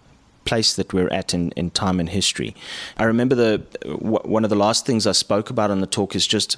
place 0.45 0.75
that 0.75 0.93
we're 0.93 1.09
at 1.09 1.35
in, 1.35 1.51
in 1.53 1.71
time 1.71 2.01
and 2.01 2.09
history. 2.09 2.55
I 2.97 3.05
remember 3.05 3.35
the 3.35 3.59
w- 3.83 4.19
one 4.25 4.45
of 4.45 4.51
the 4.51 4.57
last 4.57 4.87
things 4.87 5.07
I 5.07 5.13
spoke 5.13 5.51
about 5.51 5.71
in 5.71 5.81
the 5.81 5.87
talk 5.87 6.15
is 6.15 6.27
just 6.27 6.57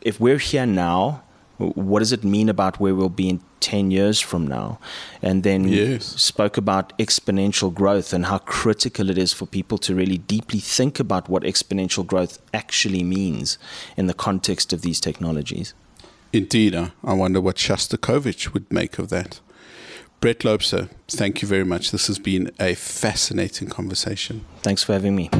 if 0.00 0.20
we're 0.20 0.38
here 0.38 0.66
now, 0.66 1.22
what 1.58 1.98
does 1.98 2.12
it 2.12 2.22
mean 2.22 2.48
about 2.48 2.78
where 2.78 2.94
we'll 2.94 3.08
be 3.08 3.28
in 3.28 3.40
10 3.60 3.90
years 3.90 4.20
from 4.20 4.46
now? 4.46 4.78
And 5.22 5.42
then 5.42 5.66
yes. 5.66 6.04
spoke 6.04 6.56
about 6.56 6.96
exponential 6.98 7.74
growth 7.74 8.12
and 8.12 8.26
how 8.26 8.38
critical 8.38 9.10
it 9.10 9.18
is 9.18 9.32
for 9.32 9.44
people 9.44 9.76
to 9.78 9.94
really 9.94 10.18
deeply 10.18 10.60
think 10.60 11.00
about 11.00 11.28
what 11.28 11.42
exponential 11.42 12.06
growth 12.06 12.38
actually 12.54 13.02
means 13.02 13.58
in 13.96 14.06
the 14.06 14.14
context 14.14 14.72
of 14.72 14.82
these 14.82 15.00
technologies. 15.00 15.74
Indeed. 16.32 16.76
I 16.76 17.12
wonder 17.12 17.40
what 17.40 17.56
Shostakovich 17.56 18.52
would 18.52 18.70
make 18.72 18.98
of 18.98 19.08
that. 19.08 19.40
Brett 20.20 20.40
Loubser, 20.40 20.88
thank 21.06 21.42
you 21.42 21.48
very 21.48 21.64
much. 21.64 21.92
This 21.92 22.08
has 22.08 22.18
been 22.18 22.50
a 22.58 22.74
fascinating 22.74 23.68
conversation. 23.68 24.44
Thanks 24.62 24.82
for 24.82 24.92
having 24.92 25.14
me. 25.14 25.30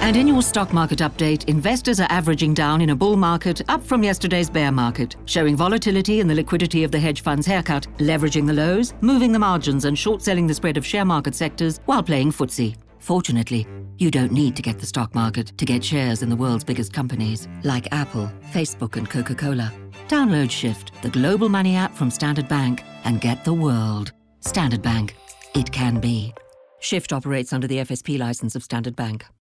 And 0.00 0.16
in 0.16 0.26
your 0.26 0.42
stock 0.42 0.72
market 0.72 0.98
update, 0.98 1.44
investors 1.44 2.00
are 2.00 2.10
averaging 2.10 2.52
down 2.52 2.80
in 2.80 2.90
a 2.90 2.96
bull 2.96 3.16
market 3.16 3.62
up 3.68 3.80
from 3.84 4.02
yesterday's 4.02 4.50
bear 4.50 4.72
market, 4.72 5.14
showing 5.26 5.54
volatility 5.54 6.18
in 6.18 6.26
the 6.26 6.34
liquidity 6.34 6.82
of 6.82 6.90
the 6.90 6.98
hedge 6.98 7.22
fund's 7.22 7.46
haircut, 7.46 7.86
leveraging 7.98 8.44
the 8.44 8.52
lows, 8.52 8.92
moving 9.00 9.30
the 9.30 9.38
margins, 9.38 9.84
and 9.84 9.96
short 9.96 10.20
selling 10.22 10.48
the 10.48 10.54
spread 10.54 10.76
of 10.76 10.84
share 10.84 11.04
market 11.04 11.36
sectors 11.36 11.78
while 11.84 12.02
playing 12.02 12.32
footsie. 12.32 12.76
Fortunately, 12.98 13.68
you 13.98 14.10
don't 14.10 14.32
need 14.32 14.56
to 14.56 14.62
get 14.62 14.80
the 14.80 14.86
stock 14.86 15.14
market 15.14 15.56
to 15.58 15.64
get 15.64 15.84
shares 15.84 16.22
in 16.22 16.28
the 16.28 16.34
world's 16.34 16.64
biggest 16.64 16.92
companies, 16.92 17.46
like 17.62 17.86
Apple, 17.92 18.28
Facebook, 18.52 18.96
and 18.96 19.08
Coca 19.08 19.36
Cola. 19.36 19.72
Download 20.10 20.50
Shift, 20.50 20.90
the 21.02 21.08
global 21.08 21.48
money 21.48 21.76
app 21.76 21.94
from 21.94 22.10
Standard 22.10 22.48
Bank, 22.48 22.82
and 23.04 23.20
get 23.20 23.44
the 23.44 23.52
world. 23.52 24.10
Standard 24.40 24.82
Bank. 24.82 25.14
It 25.54 25.70
can 25.70 26.00
be. 26.00 26.34
Shift 26.80 27.12
operates 27.12 27.52
under 27.52 27.68
the 27.68 27.76
FSP 27.76 28.18
license 28.18 28.56
of 28.56 28.64
Standard 28.64 28.96
Bank. 28.96 29.24